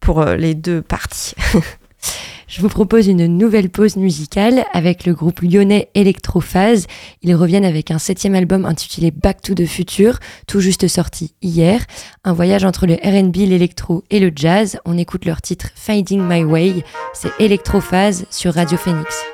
[0.05, 1.35] pour euh, les deux parties.
[2.47, 6.87] Je vous propose une nouvelle pause musicale avec le groupe lyonnais Electrophase.
[7.23, 11.81] Ils reviennent avec un septième album intitulé Back to the Future, tout juste sorti hier.
[12.23, 14.79] Un voyage entre le RB, l'électro et le jazz.
[14.85, 16.85] On écoute leur titre Finding My Way.
[17.15, 19.34] C'est Electrophase sur Radio Phoenix.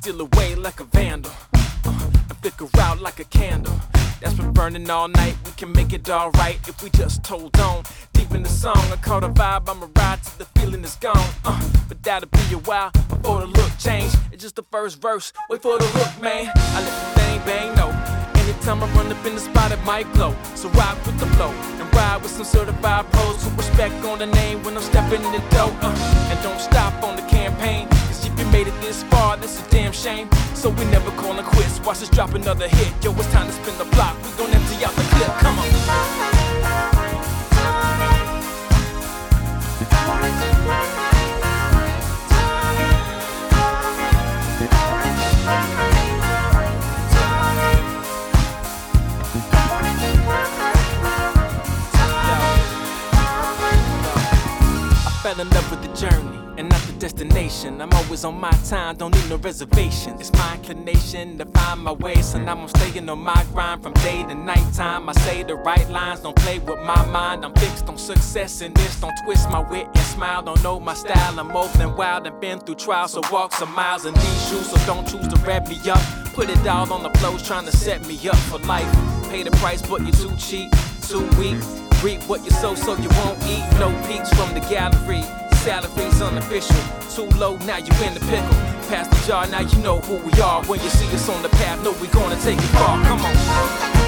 [0.00, 1.30] Steal away like a vandal.
[1.52, 3.74] Uh, and flicker out like a candle.
[4.20, 5.36] That's been burning all night.
[5.44, 7.84] We can make it alright if we just hold on.
[8.14, 9.68] Deep in the song, I caught a vibe.
[9.68, 11.28] I'ma ride till the feeling is gone.
[11.44, 14.14] Uh, but that'll be a while before the look change.
[14.32, 15.34] It's just the first verse.
[15.50, 16.50] Wait for the hook, man.
[16.56, 18.19] I let the thing bang, no.
[18.50, 20.34] Anytime I run up in the spot, it might glow.
[20.56, 23.44] So ride with the flow and ride with some certified pros.
[23.44, 25.70] Put respect on the name when I'm stepping in the door.
[25.80, 27.86] Uh, and don't stop on the campaign.
[27.88, 30.28] Cause if you made it this far, that's a damn shame.
[30.54, 31.78] So we never calling quits.
[31.86, 32.92] Watch us drop another hit.
[33.04, 34.16] Yo, it's time to spin the block.
[34.24, 35.28] We gon' empty out the clip.
[35.38, 36.19] Come on.
[55.30, 57.80] Fell in love with the journey and not the destination.
[57.80, 60.14] I'm always on my time, don't need no reservation.
[60.18, 63.92] It's my inclination to find my way, so now I'm staying on my grind from
[63.94, 65.08] day to night time.
[65.08, 67.44] I say the right lines, don't play with my mind.
[67.44, 70.42] I'm fixed on success in this, don't twist my wit and smile.
[70.42, 73.72] Don't know my style, I'm more than wild and been through trials, so walk some
[73.72, 76.02] miles in these shoes, so don't choose to wrap me up.
[76.34, 78.90] Put it all on the flows, trying to set me up for life.
[79.30, 81.89] Pay the price, but you're too cheap, too weak.
[82.02, 83.64] Reap what you sow so you won't eat.
[83.78, 85.22] No peeps from the gallery.
[85.62, 86.76] Salary's unofficial.
[87.14, 88.56] Too low, now you in the pickle.
[88.88, 90.64] Past the jar, now you know who we are.
[90.64, 93.02] When you see us on the path, know we gonna take it far.
[93.04, 93.99] Come on.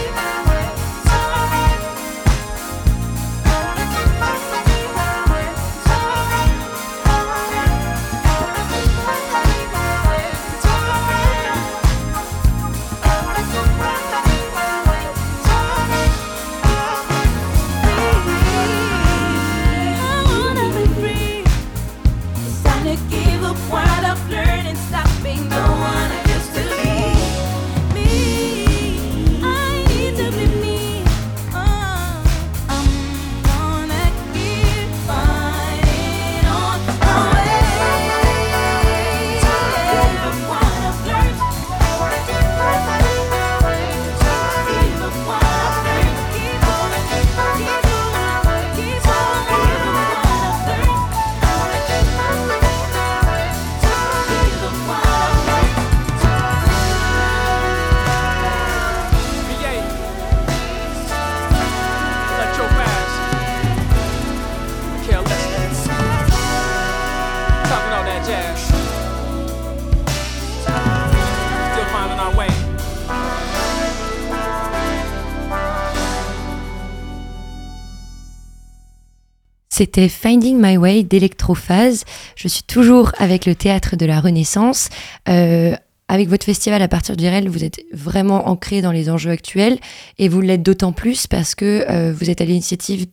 [79.73, 82.05] C'était Finding My Way d'Electrophase.
[82.37, 84.91] Je suis toujours avec le théâtre de la Renaissance.
[85.31, 85.75] Euh,
[86.09, 89.79] avec votre festival à partir d'Irel, vous êtes vraiment ancré dans les enjeux actuels
[90.19, 93.07] et vous l'êtes d'autant plus parce que euh, vous êtes à l'initiative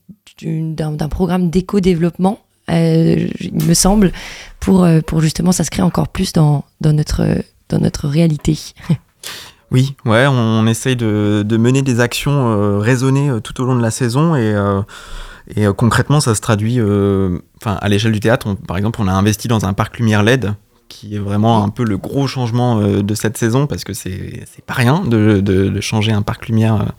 [0.44, 4.12] d'un programme d'éco-développement, euh, il me semble,
[4.60, 7.26] pour, pour justement s'inscrire encore plus dans, dans, notre,
[7.70, 8.60] dans notre réalité.
[9.72, 13.84] Oui, ouais, on, on essaye de, de mener des actions raisonnées tout au long de
[13.84, 14.56] la saison et,
[15.56, 16.80] et euh, concrètement, ça se traduit.
[16.80, 20.24] euh, Enfin, à l'échelle du théâtre, par exemple, on a investi dans un parc lumière
[20.24, 20.54] LED
[20.88, 24.46] qui est vraiment un peu le gros changement euh, de cette saison parce que c'est
[24.66, 26.94] pas rien de, de- de changer un parc lumière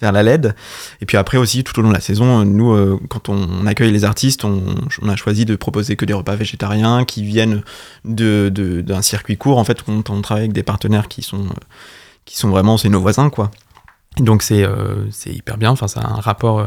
[0.00, 0.54] vers la LED.
[1.00, 4.04] Et puis après aussi, tout au long de la saison, nous, quand on, accueille les
[4.04, 4.60] artistes, on,
[5.08, 7.62] a choisi de proposer que des repas végétariens qui viennent
[8.04, 9.58] de- de- d'un circuit court.
[9.58, 11.46] En fait, on, on travaille avec des partenaires qui sont,
[12.24, 13.50] qui sont vraiment, c'est nos voisins, quoi.
[14.18, 16.66] Donc c'est euh, hyper bien, enfin, ça a un rapport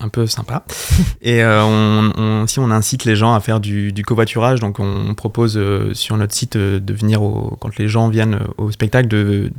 [0.00, 0.64] un peu sympa.
[1.22, 5.56] Et euh, on, si on incite les gens à faire du, covoiturage, donc on propose
[5.56, 9.08] euh, sur notre site euh, de venir au, quand les gens viennent euh, au spectacle
[9.08, 9.50] de,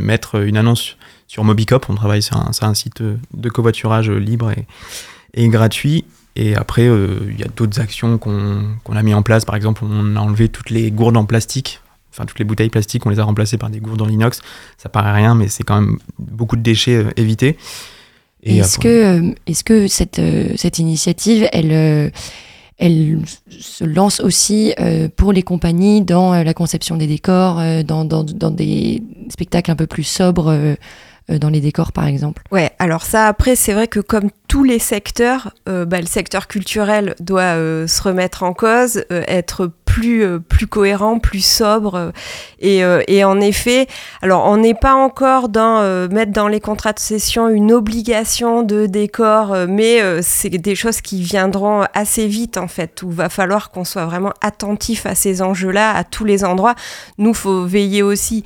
[0.00, 1.86] mettre une annonce sur Mobicop.
[1.88, 4.52] On travaille sur un, site de covoiturage libre
[5.34, 6.04] et, gratuit.
[6.36, 9.44] Et après, il y a d'autres actions qu'on a mis en place.
[9.44, 11.80] Par exemple, on a enlevé toutes les gourdes en plastique.
[12.12, 14.40] Enfin, toutes les bouteilles plastiques, on les a remplacées par des gourdes en inox.
[14.78, 17.58] Ça paraît rien, mais c'est quand même beaucoup de déchets évités.
[18.42, 22.10] Et Est-ce que, euh, est-ce que cette, euh, cette initiative, elle, euh,
[22.78, 23.18] elle
[23.50, 28.04] se lance aussi euh, pour les compagnies dans euh, la conception des décors, euh, dans,
[28.04, 30.76] dans, dans des spectacles un peu plus sobres, euh, euh,
[31.28, 34.78] dans les décors par exemple Ouais, alors ça après c'est vrai que comme tous les
[34.78, 40.24] secteurs, euh, bah, le secteur culturel doit euh, se remettre en cause, euh, être plus
[40.24, 42.10] euh, plus cohérent, plus sobre euh,
[42.60, 43.86] et, euh, et en effet,
[44.22, 48.62] alors on n'est pas encore dans euh, mettre dans les contrats de cession une obligation
[48.62, 53.10] de décor, euh, mais euh, c'est des choses qui viendront assez vite en fait, où
[53.10, 56.74] va falloir qu'on soit vraiment attentif à ces enjeux-là à tous les endroits.
[57.18, 58.44] Nous faut veiller aussi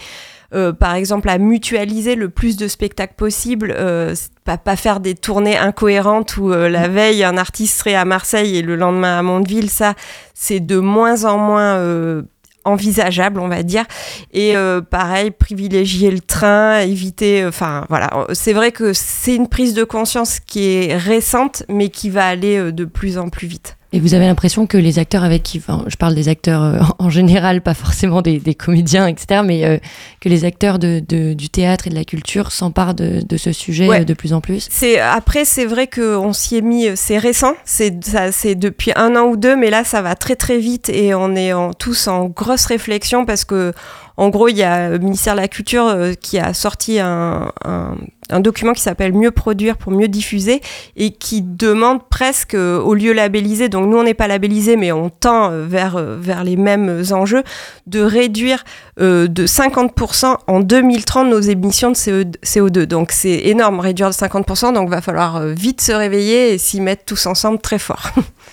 [0.54, 5.14] euh, par exemple, à mutualiser le plus de spectacles possible, euh, pas, pas faire des
[5.14, 9.22] tournées incohérentes où euh, la veille un artiste serait à Marseille et le lendemain à
[9.22, 9.94] Mondeville, ça
[10.34, 12.22] c'est de moins en moins euh,
[12.64, 13.84] envisageable, on va dire.
[14.32, 17.44] Et euh, pareil, privilégier le train, éviter.
[17.46, 22.10] Enfin voilà, c'est vrai que c'est une prise de conscience qui est récente, mais qui
[22.10, 23.76] va aller euh, de plus en plus vite.
[23.94, 26.80] Et vous avez l'impression que les acteurs avec qui, enfin, je parle des acteurs euh,
[26.98, 29.78] en général, pas forcément des, des comédiens, etc., mais euh,
[30.20, 33.52] que les acteurs de, de- du théâtre et de la culture s'emparent de, de ce
[33.52, 34.00] sujet Ouais.
[34.00, 37.18] euh, de plus en plus C'est après c'est vrai que on s'y est mis, c'est
[37.18, 37.92] récent, c'est
[38.32, 41.34] c'est depuis un an ou deux, mais là ça va très très vite et on
[41.36, 43.72] est en, tous en grosse réflexion parce que
[44.16, 47.52] en gros il y a le ministère de la Culture euh, qui a sorti un,
[48.40, 50.62] document qui s'appelle Mieux produire pour mieux diffuser
[50.96, 54.90] et qui demande presque euh, au lieu labellisé, donc nous on n'est pas labellisé mais
[54.90, 57.42] on tend euh, vers euh, vers les mêmes enjeux,
[57.86, 58.64] de réduire
[59.00, 62.32] euh, de 50% en 2030 nos émissions de CO2.
[62.44, 62.84] CO2.
[62.84, 66.80] Donc c'est énorme, réduire de 50%, donc va falloir euh, vite se réveiller et s'y
[66.80, 68.10] mettre tous ensemble très fort.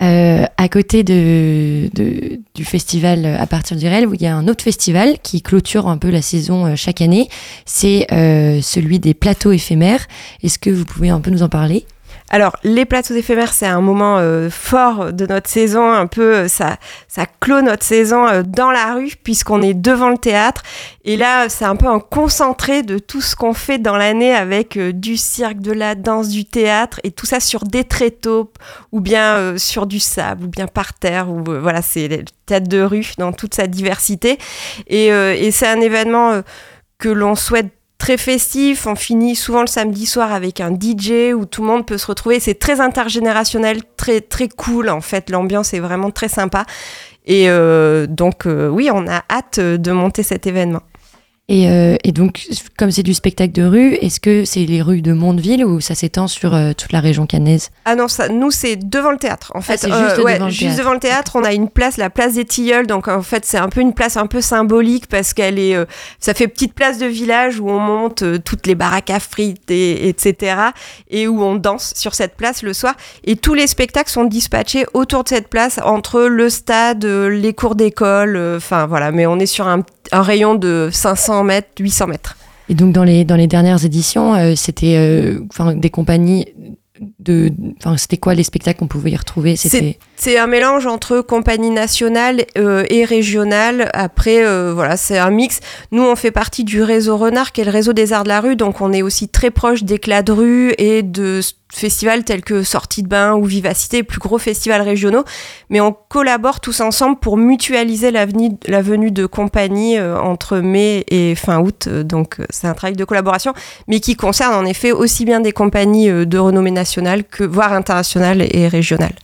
[0.00, 5.42] Euh, à côté du festival à partir d'Irel, il y a un autre festival qui
[5.42, 7.28] clôture un peu la saison euh, chaque année.
[7.64, 10.06] C'est euh, celui des plateaux éphémères.
[10.42, 11.84] Est-ce que vous pouvez un peu nous en parler?
[12.30, 16.48] Alors, les plateaux éphémères, c'est un moment euh, fort de notre saison, un peu, euh,
[16.48, 16.76] ça,
[17.08, 20.62] ça clôt notre saison euh, dans la rue, puisqu'on est devant le théâtre.
[21.04, 24.76] Et là, c'est un peu un concentré de tout ce qu'on fait dans l'année avec
[24.76, 28.52] euh, du cirque, de la danse, du théâtre, et tout ça sur des tréteaux,
[28.92, 32.24] ou bien euh, sur du sable, ou bien par terre, ou euh, voilà, c'est le
[32.44, 34.38] théâtre de rue dans toute sa diversité.
[34.86, 36.42] Et, et c'est un événement
[36.98, 37.77] que l'on souhaite
[38.08, 38.86] très festif.
[38.86, 42.06] On finit souvent le samedi soir avec un DJ où tout le monde peut se
[42.06, 42.40] retrouver.
[42.40, 45.28] C'est très intergénérationnel, très très cool en fait.
[45.28, 46.64] L'ambiance est vraiment très sympa.
[47.26, 50.80] Et euh, donc euh, oui, on a hâte de monter cet événement.
[51.50, 52.46] Et, euh, et donc,
[52.76, 55.94] comme c'est du spectacle de rue, est-ce que c'est les rues de Mondeville ou ça
[55.94, 59.50] s'étend sur euh, toute la région cannaise Ah non, ça, nous c'est devant le théâtre.
[59.54, 60.78] En fait, c'est juste ouais, devant le juste théâtre.
[60.78, 62.86] devant le théâtre, on a une place, la place des Tilleuls.
[62.86, 65.86] Donc en fait, c'est un peu une place un peu symbolique parce qu'elle est, euh,
[66.20, 69.70] ça fait petite place de village où on monte euh, toutes les baraques à frites
[69.70, 70.54] et etc.
[71.08, 72.94] Et où on danse sur cette place le soir.
[73.24, 77.54] Et tous les spectacles sont dispatchés autour de cette place entre le stade, euh, les
[77.54, 78.36] cours d'école.
[78.36, 79.80] euh, Enfin voilà, mais on est sur un,
[80.12, 82.36] un rayon de 500 mètres, 800 mètres.
[82.68, 86.46] Et donc, dans les, dans les dernières éditions, euh, c'était euh, enfin, des compagnies
[87.18, 87.50] de.
[87.78, 89.56] Enfin, c'était quoi les spectacles qu'on pouvait y retrouver?
[89.56, 93.90] C'est un mélange entre compagnie nationale euh, et régionale.
[93.94, 95.60] Après, euh, voilà, c'est un mix.
[95.92, 98.40] Nous, on fait partie du réseau Renard, qui est le réseau des arts de la
[98.40, 98.56] rue.
[98.56, 101.40] Donc, on est aussi très proche d'éclats de rue et de
[101.70, 105.24] festivals tels que Sortie de Bain ou Vivacité, plus gros festivals régionaux.
[105.70, 111.34] Mais on collabore tous ensemble pour mutualiser la venue, de compagnies euh, entre mai et
[111.34, 111.86] fin août.
[111.88, 113.52] Euh, Donc, euh, c'est un travail de collaboration,
[113.86, 118.46] mais qui concerne en effet aussi bien des compagnies de renommée nationale que, voire internationale
[118.50, 119.14] et régionale.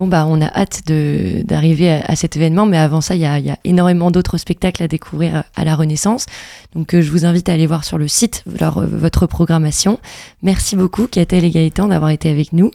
[0.00, 3.58] Bon, bah, on a hâte d'arriver à, cet événement, mais avant ça, il y a,
[3.64, 6.26] énormément d'autres spectacles à découvrir à la Renaissance.
[6.72, 9.98] Donc, euh, je vous invite à aller voir sur le site euh, votre programmation.
[10.42, 12.70] Merci beaucoup, Catel et Gaëtan, d'avoir été avec nous.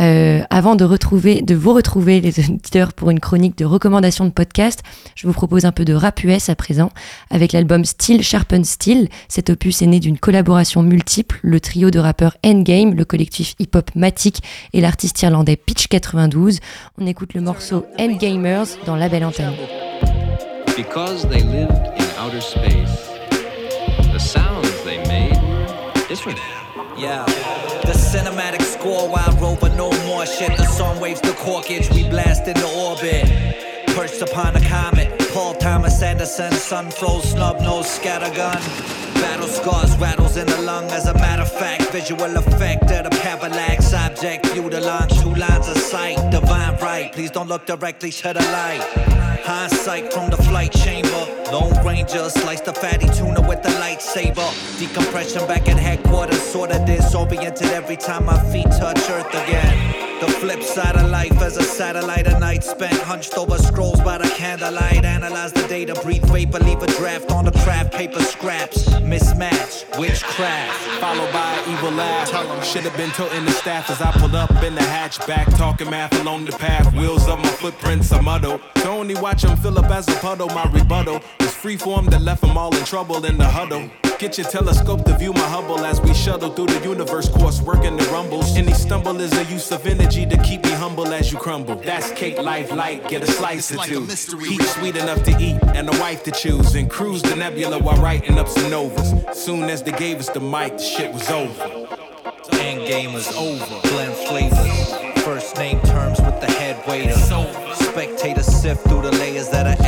[0.00, 4.30] Euh, avant de, retrouver, de vous retrouver, les auditeurs, pour une chronique de recommandations de
[4.30, 4.82] podcast,
[5.14, 6.90] je vous propose un peu de rap US à présent,
[7.30, 9.08] avec l'album Steel Sharpen Steel.
[9.28, 13.90] Cet opus est né d'une collaboration multiple, le trio de rappeurs Endgame, le collectif hip-hop
[13.94, 14.42] Matic
[14.72, 16.60] et l'artiste irlandais Pitch 92.
[17.00, 19.54] On écoute le morceau Endgamers dans La Belle Antenne.
[20.76, 23.10] Because they lived in outer space,
[24.12, 25.36] the sounds they made
[26.08, 26.38] different.
[26.96, 27.24] Yeah.
[27.82, 30.56] The cinematic score while rover no more shit.
[30.56, 33.26] The song waves the corkage, we blast into orbit.
[33.88, 39.07] Perched upon a comet, Paul Thomas Anderson, sun froze, snub nose, scattergun.
[39.20, 40.90] Battle scars, rattles in the lung.
[40.90, 44.46] As a matter of fact, visual effect of the parallax object.
[44.46, 47.12] View the along two lines of sight, divine right.
[47.12, 48.82] Please don't look directly to the light.
[49.44, 51.26] Hindsight from the flight chamber.
[51.50, 54.48] Lone Ranger sliced the fatty tuna with the lightsaber.
[54.78, 60.08] Decompression back at headquarters, sorta disoriented every time my feet touch earth again.
[60.20, 64.18] The flip side of life as a satellite, a night spent hunched over scrolls by
[64.18, 65.04] the candlelight.
[65.04, 68.92] Analyze the data, breathe vapor, leave a draft on the craft paper scraps.
[69.08, 70.74] Mismatch, witchcraft.
[71.00, 72.28] Followed by evil laugh.
[72.64, 76.12] Should have been toting the staff as I pulled up in the hatchback, talking math
[76.20, 76.92] along the path.
[76.92, 78.60] Wheels of my footprints, I muddle.
[78.76, 80.48] To only watch 'em fill up as a puddle.
[80.48, 83.90] My rebuttal was freeform that left 'em all in trouble in the huddle.
[84.18, 87.96] Get your telescope to view my Hubble as we shuttle through the universe course, working
[87.96, 88.56] the rumbles.
[88.56, 91.76] Any stumble is a use of energy to keep me humble as you crumble.
[91.76, 94.06] That's cake life light, get a slice or two.
[94.38, 98.02] Peach sweet enough to eat and a wife to choose, and cruise the nebula while
[98.02, 99.14] writing up some novas.
[99.38, 101.86] Soon as they gave us the mic, the shit was over.
[102.54, 103.80] End game is over.
[103.88, 105.22] Blend flavors.
[105.22, 107.12] First name terms with the head waiter.
[107.74, 109.87] Spectators sift through the layers that are etched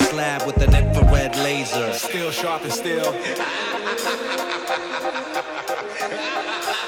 [0.00, 1.92] a slab with an infrared laser.
[1.92, 3.14] Still sharp and still.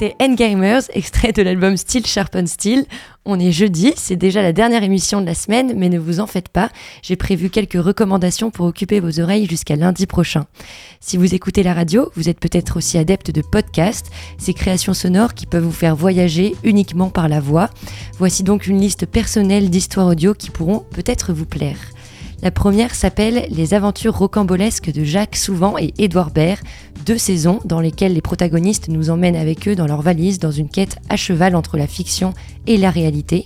[0.00, 2.84] C'était Endgamers, extrait de l'album Steel Sharpen Steel.
[3.24, 6.28] On est jeudi, c'est déjà la dernière émission de la semaine, mais ne vous en
[6.28, 6.70] faites pas,
[7.02, 10.46] j'ai prévu quelques recommandations pour occuper vos oreilles jusqu'à lundi prochain.
[11.00, 15.34] Si vous écoutez la radio, vous êtes peut-être aussi adepte de podcasts, ces créations sonores
[15.34, 17.68] qui peuvent vous faire voyager uniquement par la voix.
[18.18, 21.78] Voici donc une liste personnelle d'histoires audio qui pourront peut-être vous plaire.
[22.40, 26.60] La première s'appelle Les aventures rocambolesques de Jacques Souvent et Édouard Baird,
[27.04, 30.68] deux saisons dans lesquelles les protagonistes nous emmènent avec eux dans leur valise dans une
[30.68, 32.34] quête à cheval entre la fiction
[32.68, 33.44] et la réalité.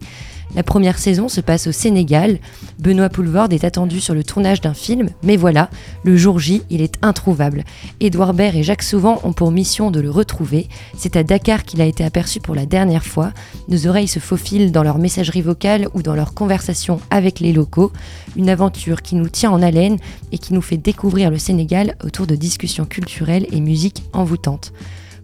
[0.55, 2.39] La première saison se passe au Sénégal.
[2.79, 5.71] Benoît Poulvorde est attendu sur le tournage d'un film, mais voilà,
[6.05, 7.65] le jour J, il est introuvable.
[8.01, 10.69] Édouard Baird et Jacques Souvent ont pour mission de le retrouver.
[10.97, 13.33] C'est à Dakar qu'il a été aperçu pour la dernière fois.
[13.69, 17.91] Nos oreilles se faufilent dans leur messagerie vocale ou dans leur conversation avec les locaux.
[18.37, 19.97] Une aventure qui nous tient en haleine
[20.33, 24.73] et qui nous fait découvrir le Sénégal autour de discussions culturelles et musique envoûtantes.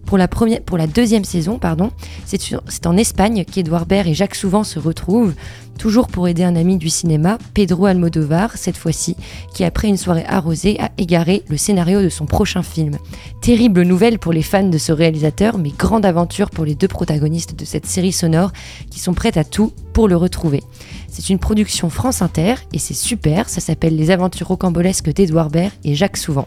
[0.05, 1.91] Pour la, deuxième saison, pardon,
[2.25, 5.35] c'est en Espagne qu'Edouard Baird et Jacques Souvent se retrouvent,
[5.77, 9.15] toujours pour aider un ami du cinéma, Pedro Almodovar, cette fois-ci,
[9.53, 12.97] qui après une soirée arrosée a égaré le scénario de son prochain film.
[13.41, 17.57] Terrible nouvelle pour les fans de ce réalisateur, mais grande aventure pour les deux protagonistes
[17.57, 18.51] de cette série sonore
[18.89, 20.63] qui sont prêtes à tout pour le retrouver.
[21.07, 25.73] C'est une production France Inter et c'est super, ça s'appelle Les aventures rocambolesques d'Edouard Baird
[25.83, 26.45] et Jacques Souvent.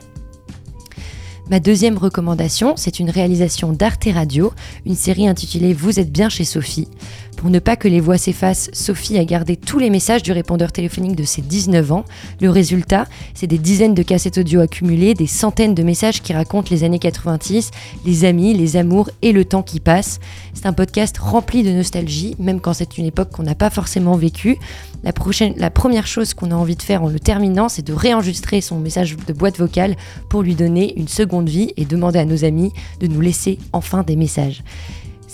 [1.50, 4.52] Ma deuxième recommandation, c'est une réalisation d'Arte Radio,
[4.86, 6.88] une série intitulée Vous êtes bien chez Sophie.
[7.36, 10.70] Pour ne pas que les voix s'effacent, Sophie a gardé tous les messages du répondeur
[10.70, 12.04] téléphonique de ses 19 ans.
[12.40, 16.68] Le résultat, c'est des dizaines de cassettes audio accumulées, des centaines de messages qui racontent
[16.70, 17.72] les années 90,
[18.06, 20.20] les amis, les amours et le temps qui passe.
[20.54, 24.16] C'est un podcast rempli de nostalgie, même quand c'est une époque qu'on n'a pas forcément
[24.16, 24.58] vécue.
[25.02, 25.12] La,
[25.56, 28.78] la première chose qu'on a envie de faire en le terminant, c'est de réenregistrer son
[28.78, 29.96] message de boîte vocale
[30.28, 34.04] pour lui donner une seconde vie et demander à nos amis de nous laisser enfin
[34.04, 34.62] des messages.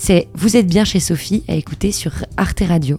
[0.00, 2.96] C'est Vous êtes bien chez Sophie à écouter sur Arte Radio.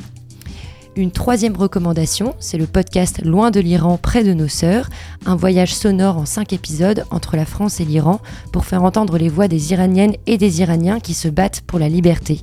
[0.97, 4.89] Une troisième recommandation, c'est le podcast Loin de l'Iran, près de nos sœurs,
[5.25, 8.19] un voyage sonore en cinq épisodes entre la France et l'Iran
[8.51, 11.87] pour faire entendre les voix des Iraniennes et des Iraniens qui se battent pour la
[11.87, 12.41] liberté.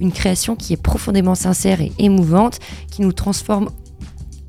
[0.00, 3.70] Une création qui est profondément sincère et émouvante, qui nous transforme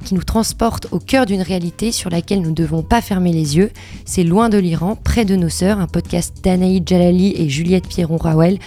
[0.06, 3.58] qui nous transporte au cœur d'une réalité sur laquelle nous ne devons pas fermer les
[3.58, 3.72] yeux.
[4.06, 8.60] C'est Loin de l'Iran, près de nos sœurs, un podcast d'Anaïd Jalali et Juliette Pierron-Rawel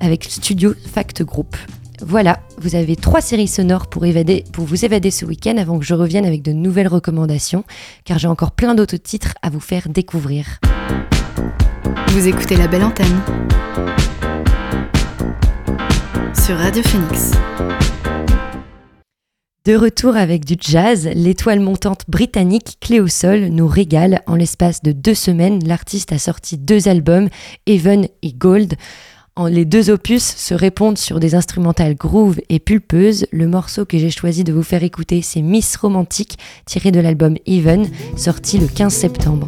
[0.00, 1.56] avec Studio Fact Group.
[2.00, 5.84] Voilà, vous avez trois séries sonores pour, évader, pour vous évader ce week-end avant que
[5.84, 7.64] je revienne avec de nouvelles recommandations,
[8.04, 10.60] car j'ai encore plein d'autres titres à vous faire découvrir.
[12.08, 13.20] Vous écoutez la belle antenne
[16.34, 17.32] sur Radio Phoenix.
[19.66, 24.22] De retour avec du jazz, l'étoile montante britannique Cléo Sol nous régale.
[24.26, 27.28] En l'espace de deux semaines, l'artiste a sorti deux albums,
[27.66, 28.76] Even et Gold.
[29.46, 33.26] Les deux opus se répondent sur des instrumentales groove et pulpeuses.
[33.30, 37.36] Le morceau que j'ai choisi de vous faire écouter, c'est Miss Romantique, tiré de l'album
[37.46, 39.46] Even, sorti le 15 septembre.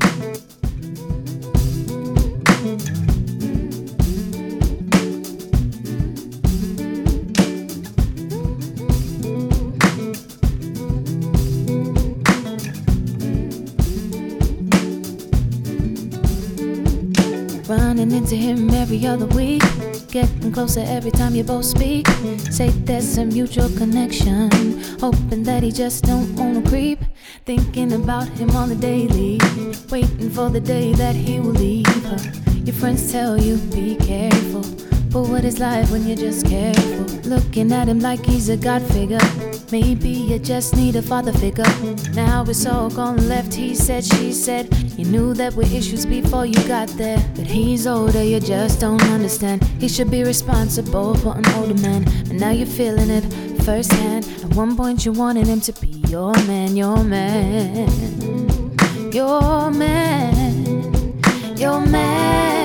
[17.69, 19.63] Running into him every other week.
[20.11, 22.05] Getting closer every time you both speak.
[22.51, 24.51] Say there's a mutual connection.
[24.99, 26.99] Hoping that he just don't wanna creep.
[27.47, 29.39] Thinking about him on the daily.
[29.89, 32.19] Waiting for the day that he will leave her.
[32.65, 34.90] Your friends tell you be careful.
[35.13, 37.01] But what is life when you're just careful?
[37.29, 39.19] Looking at him like he's a god figure.
[39.73, 41.65] Maybe you just need a father figure.
[42.15, 43.53] Now it's all gone left.
[43.53, 44.73] He said, she said.
[44.97, 47.19] You knew that were issues before you got there.
[47.35, 49.65] But he's older, you just don't understand.
[49.81, 52.07] He should be responsible for an older man.
[52.31, 53.25] And now you're feeling it
[53.65, 54.27] firsthand.
[54.45, 57.89] At one point, you wanted him to be your man, your man.
[59.13, 61.23] Your man.
[61.57, 62.60] Your man.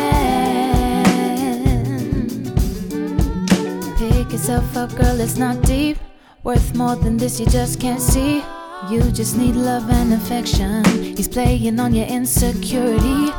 [4.46, 5.98] Yourself up, girl, it's not deep.
[6.44, 8.44] Worth more than this, you just can't see.
[8.92, 10.86] You just need love and affection.
[10.86, 13.32] He's playing on your insecurity.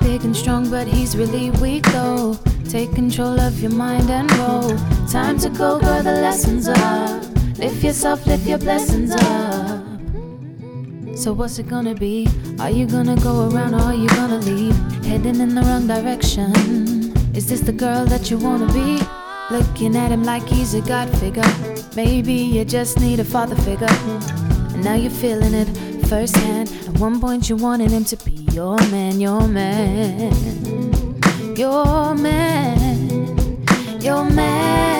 [0.00, 2.38] Big and strong, but he's really weak though.
[2.70, 4.74] Take control of your mind and roll.
[5.08, 7.22] Time to go, girl, the lessons up.
[7.58, 9.84] Lift yourself, lift your blessings up.
[11.18, 12.28] So what's it gonna be?
[12.58, 14.76] Are you gonna go around or are you gonna leave?
[15.04, 17.12] Heading in the wrong direction.
[17.36, 19.04] Is this the girl that you wanna be?
[19.48, 21.44] Looking at him like he's a god figure.
[21.94, 23.86] Maybe you just need a father figure.
[23.88, 25.66] And now you're feeling it
[26.08, 26.68] firsthand.
[26.88, 30.32] At one point you wanted him to be your man, your man.
[31.56, 34.00] Your man.
[34.00, 34.95] your man.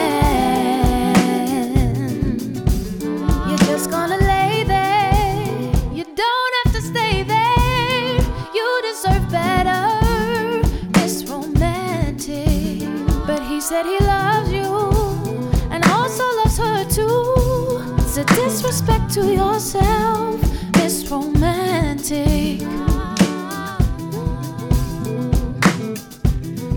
[18.17, 20.39] A disrespect to yourself.
[20.77, 22.59] It's romantic.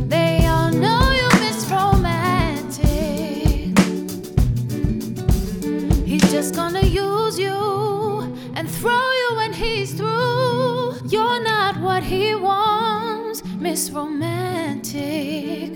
[0.09, 2.89] They all know you miss romantic.
[6.07, 10.97] He's just gonna use you and throw you when he's through.
[11.09, 15.71] You're not what he wants, Miss Romantic.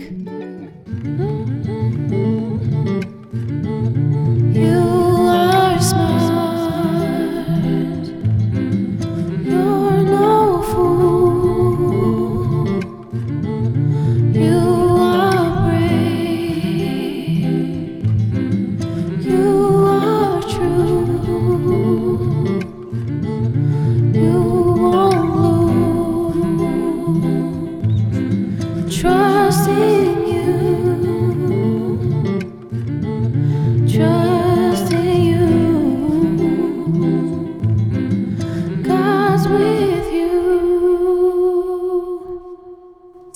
[2.11, 2.44] You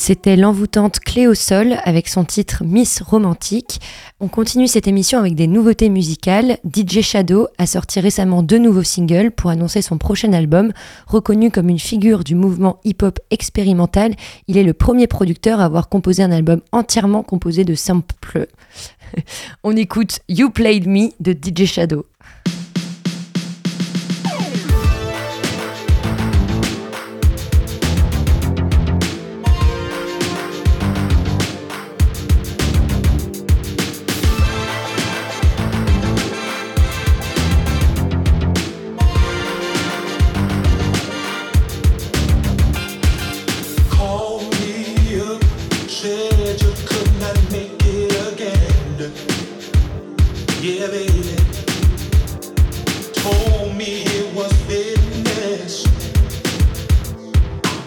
[0.09, 3.79] C'était l'envoûtante Clé au sol avec son titre Miss Romantique.
[4.21, 6.57] On continue cette émission avec des nouveautés musicales.
[6.65, 10.73] DJ Shadow a sorti récemment deux nouveaux singles pour annoncer son prochain album.
[11.09, 14.15] Reconnu comme une figure du mouvement hip-hop expérimental,
[14.47, 18.49] il est le premier producteur à avoir composé un album entièrement composé de samples.
[19.63, 22.07] On écoute You Played Me de DJ Shadow.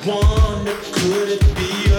[0.06, 1.91] Wonder could it be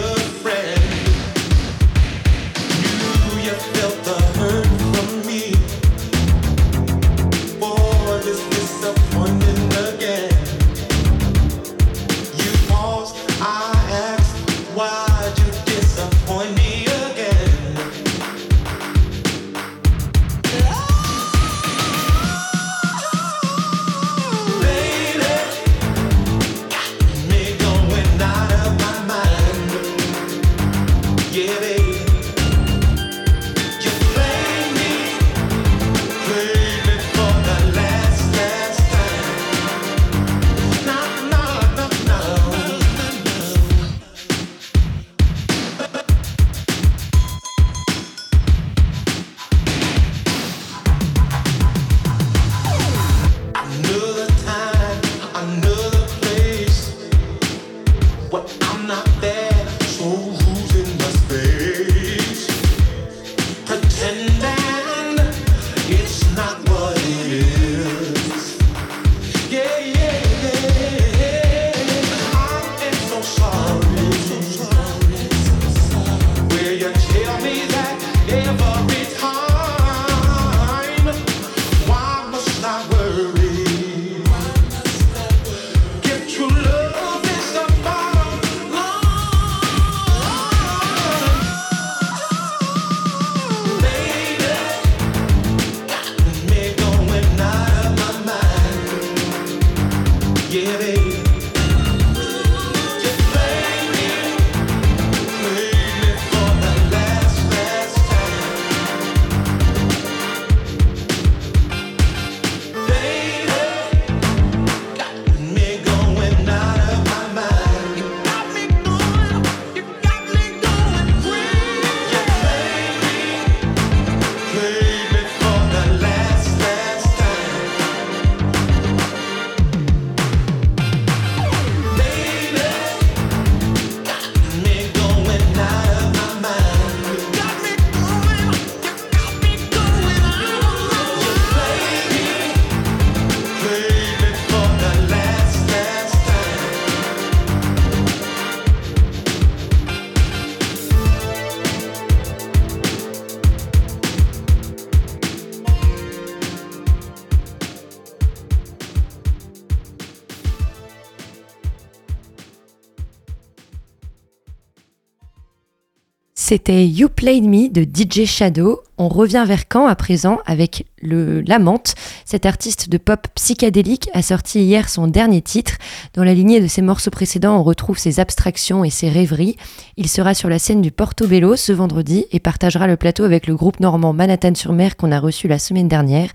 [166.52, 168.82] C'était You Played Me de DJ Shadow.
[168.98, 171.94] On revient vers Caen à présent avec le Lamante.
[172.26, 175.78] Cet artiste de pop psychédélique a sorti hier son dernier titre.
[176.12, 179.56] Dans la lignée de ses morceaux précédents, on retrouve ses abstractions et ses rêveries.
[179.96, 183.56] Il sera sur la scène du Portobello ce vendredi et partagera le plateau avec le
[183.56, 186.28] groupe normand Manhattan-sur-Mer qu'on a reçu la semaine dernière.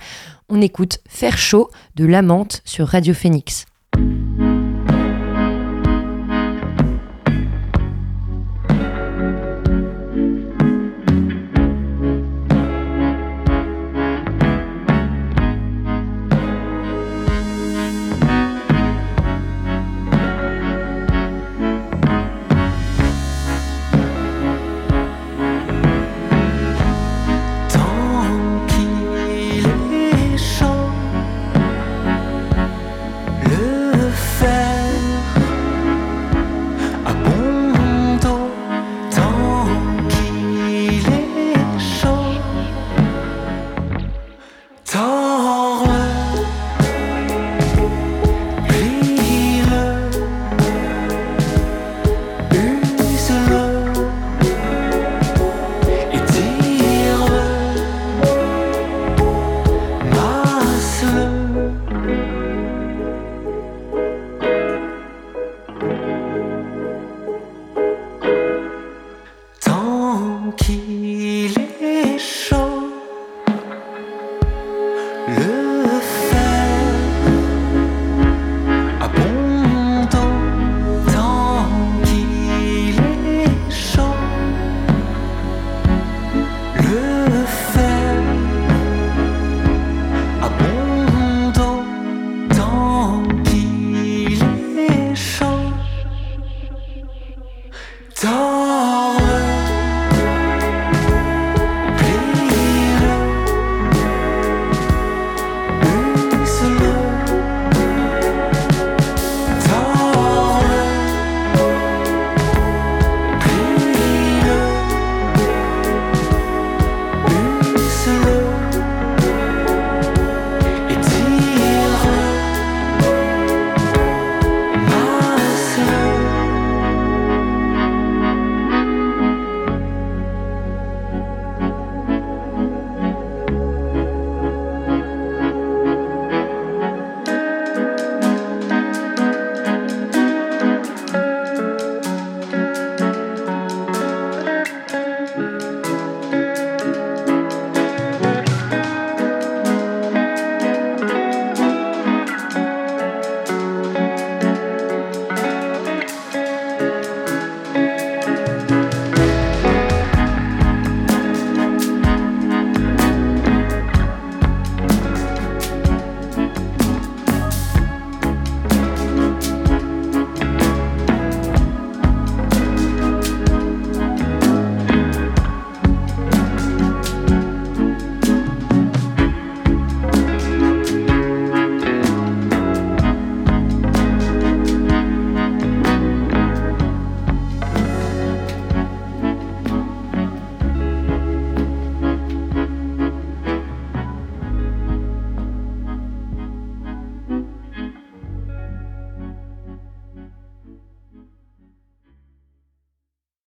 [0.50, 3.68] On écoute Faire chaud de Lamante sur Radio Phoenix.